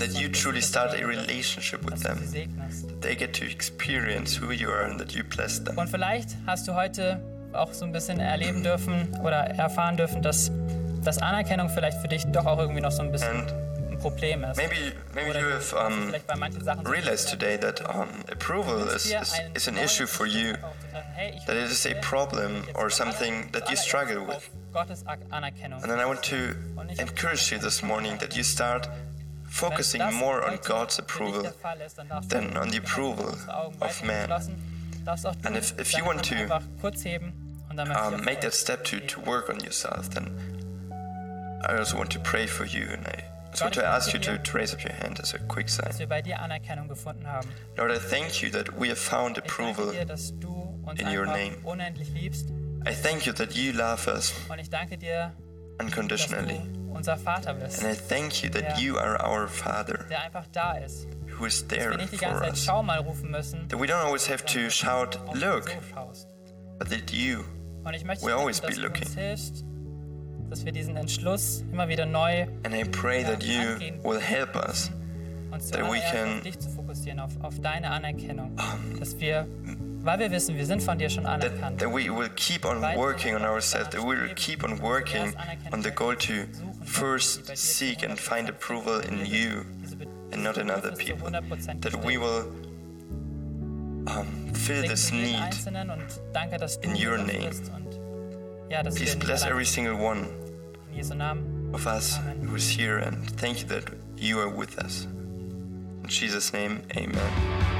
that 0.00 0.16
you 0.18 0.28
truly 0.28 0.60
start 0.60 0.98
a 0.98 1.06
relationship 1.06 1.84
with 1.84 2.02
them, 2.02 2.18
that 2.18 3.00
they 3.02 3.14
get 3.14 3.34
to 3.34 3.44
experience 3.44 4.34
who 4.34 4.52
you 4.52 4.70
are 4.70 4.82
and 4.82 4.98
that 5.00 5.14
you 5.14 5.22
bless 5.24 5.58
them. 5.58 5.76
Und 5.76 5.88
vielleicht 5.88 6.36
hast 6.46 6.66
du 6.66 6.74
heute 6.74 7.20
auch 7.52 7.72
so 7.74 7.84
ein 7.84 7.92
bisschen 7.92 8.20
erleben 8.20 8.62
dürfen 8.62 9.08
oder 9.22 9.44
erfahren 9.58 9.96
dürfen, 9.98 10.22
dass, 10.22 10.50
dass 11.04 11.18
Anerkennung 11.18 11.68
vielleicht 11.68 11.98
für 12.00 12.08
dich 12.08 12.24
doch 12.26 12.46
auch 12.46 12.58
irgendwie 12.58 12.80
noch 12.80 12.92
so 12.92 13.02
ein 13.02 13.12
bisschen 13.12 13.36
and 13.36 13.71
Problem 14.02 14.44
ist. 14.44 14.56
Maybe, 14.56 14.92
maybe 15.14 15.38
you 15.38 15.48
have 15.50 15.72
um, 15.74 16.14
realized 16.84 17.28
today 17.28 17.56
that 17.56 17.80
um, 17.88 18.08
approval 18.30 18.88
is, 18.88 19.06
is, 19.12 19.34
is 19.54 19.68
an 19.68 19.78
issue 19.78 20.06
for 20.06 20.26
you, 20.26 20.54
that 21.46 21.56
it 21.56 21.70
is 21.70 21.86
a 21.86 21.94
problem 22.00 22.64
or 22.74 22.90
something 22.90 23.48
that 23.52 23.70
you 23.70 23.76
struggle 23.76 24.24
with. 24.24 24.50
And 24.74 25.90
then 25.90 26.00
I 26.00 26.06
want 26.06 26.22
to 26.24 26.56
encourage 26.98 27.52
you 27.52 27.58
this 27.58 27.82
morning 27.82 28.18
that 28.18 28.36
you 28.36 28.42
start 28.42 28.88
focusing 29.44 30.02
more 30.14 30.42
on 30.42 30.58
God's 30.64 30.98
approval 30.98 31.52
than 32.28 32.56
on 32.56 32.70
the 32.70 32.78
approval 32.78 33.36
of 33.80 34.02
man. 34.02 34.30
And 35.44 35.56
if, 35.56 35.78
if 35.78 35.96
you 35.96 36.04
want 36.04 36.24
to 36.24 36.62
um, 37.94 38.24
make 38.24 38.40
that 38.40 38.54
step 38.54 38.84
to, 38.86 39.00
to 39.00 39.20
work 39.20 39.50
on 39.50 39.60
yourself, 39.60 40.10
then 40.10 40.26
I 41.68 41.76
also 41.76 41.96
want 41.96 42.10
to 42.12 42.18
pray 42.18 42.46
for 42.46 42.64
you 42.64 42.88
and 42.90 43.06
I 43.06 43.31
so 43.54 43.68
to 43.68 43.84
ask 43.84 44.12
you 44.12 44.18
to, 44.20 44.38
to 44.38 44.52
raise 44.56 44.72
up 44.74 44.82
your 44.82 44.92
hand 44.94 45.18
as 45.20 45.34
a 45.34 45.38
quick 45.40 45.68
sign. 45.68 45.92
Lord, 47.76 47.90
I 47.90 47.98
thank 47.98 48.42
you 48.42 48.50
that 48.50 48.76
we 48.78 48.88
have 48.88 48.98
found 48.98 49.38
approval 49.38 49.90
in 50.98 51.06
your 51.10 51.26
name. 51.26 51.54
I 52.84 52.92
thank 52.94 53.26
you 53.26 53.32
that 53.34 53.54
you 53.56 53.72
love 53.72 54.08
us 54.08 54.32
unconditionally. 55.80 56.60
And 56.94 57.86
I 57.88 57.94
thank 57.94 58.42
you 58.42 58.50
that 58.50 58.80
you 58.80 58.98
are 58.98 59.16
our 59.22 59.48
Father 59.48 60.06
who 61.26 61.44
is 61.46 61.62
there 61.62 61.92
for 62.18 62.44
us. 62.52 62.66
That 63.68 63.78
we 63.78 63.86
don't 63.86 64.04
always 64.04 64.26
have 64.26 64.44
to 64.46 64.68
shout, 64.70 65.16
Look, 65.34 65.74
but 66.78 66.88
that 66.90 67.12
you 67.12 67.44
will 68.22 68.38
always 68.38 68.60
be 68.60 68.74
looking 68.82 69.08
dass 70.52 70.66
wir 70.66 70.72
diesen 70.72 70.98
Entschluss 70.98 71.64
immer 71.72 71.88
wieder 71.88 72.04
neu 72.04 72.42
And 72.64 72.74
I 72.74 72.84
pray 72.84 73.24
that 73.24 73.42
you 73.42 73.78
will 74.04 74.20
help 74.20 74.54
us 74.54 74.90
uns 75.50 75.70
that 75.70 75.90
we 75.90 75.98
can 76.10 76.36
auf 76.36 76.42
dich 76.42 76.58
zu 76.58 76.68
fokussieren, 76.68 77.20
auf, 77.20 77.30
auf 77.40 77.58
deine 77.58 77.90
Anerkennung, 77.90 78.54
dass 79.00 79.18
wir 79.18 79.46
weil 80.02 80.18
wir 80.18 80.30
wissen, 80.30 80.56
wir 80.56 80.66
sind 80.66 80.82
von 80.82 80.98
dir 80.98 81.08
schon 81.08 81.24
anerkannt. 81.24 81.78
That, 81.78 81.88
that 81.88 81.88
we 81.88 82.10
will 82.10 82.28
keep 82.36 82.66
on 82.66 82.82
working 82.96 83.34
on 83.34 83.44
ourselves, 83.44 83.88
that 83.90 84.02
we 84.02 84.16
will 84.16 84.34
keep 84.34 84.62
on 84.62 84.78
working 84.82 85.32
on 85.72 85.82
the 85.82 85.90
goal 85.90 86.16
to 86.16 86.44
first 86.84 87.56
seek 87.56 88.02
and 88.02 88.18
find 88.18 88.50
approval 88.50 89.00
in 89.00 89.24
you 89.24 89.64
and 90.32 90.42
not 90.42 90.58
in 90.58 90.70
other 90.70 90.92
people. 90.96 91.30
That 91.30 92.04
we 92.04 92.18
will 92.18 92.50
um, 94.06 94.52
fill 94.52 94.82
this 94.82 95.12
need 95.12 95.38
in 96.82 96.96
your 96.96 97.16
name. 97.16 97.52
Please 98.90 99.14
bless 99.14 99.44
every 99.44 99.66
single 99.66 99.96
one 99.96 100.41
of 101.74 101.86
us 101.86 102.18
who 102.42 102.54
is 102.54 102.68
here 102.68 102.98
and 102.98 103.28
thank 103.32 103.60
you 103.60 103.66
that 103.66 103.84
you 104.16 104.38
are 104.38 104.48
with 104.48 104.78
us. 104.78 105.04
In 105.04 106.06
Jesus' 106.06 106.52
name, 106.52 106.82
amen. 106.96 107.72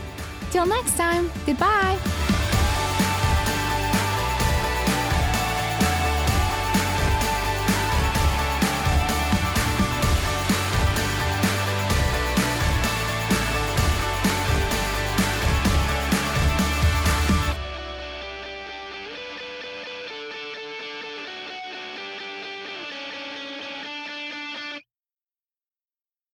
Till 0.52 0.66
next 0.66 0.96
time, 0.96 1.32
goodbye! 1.46 1.98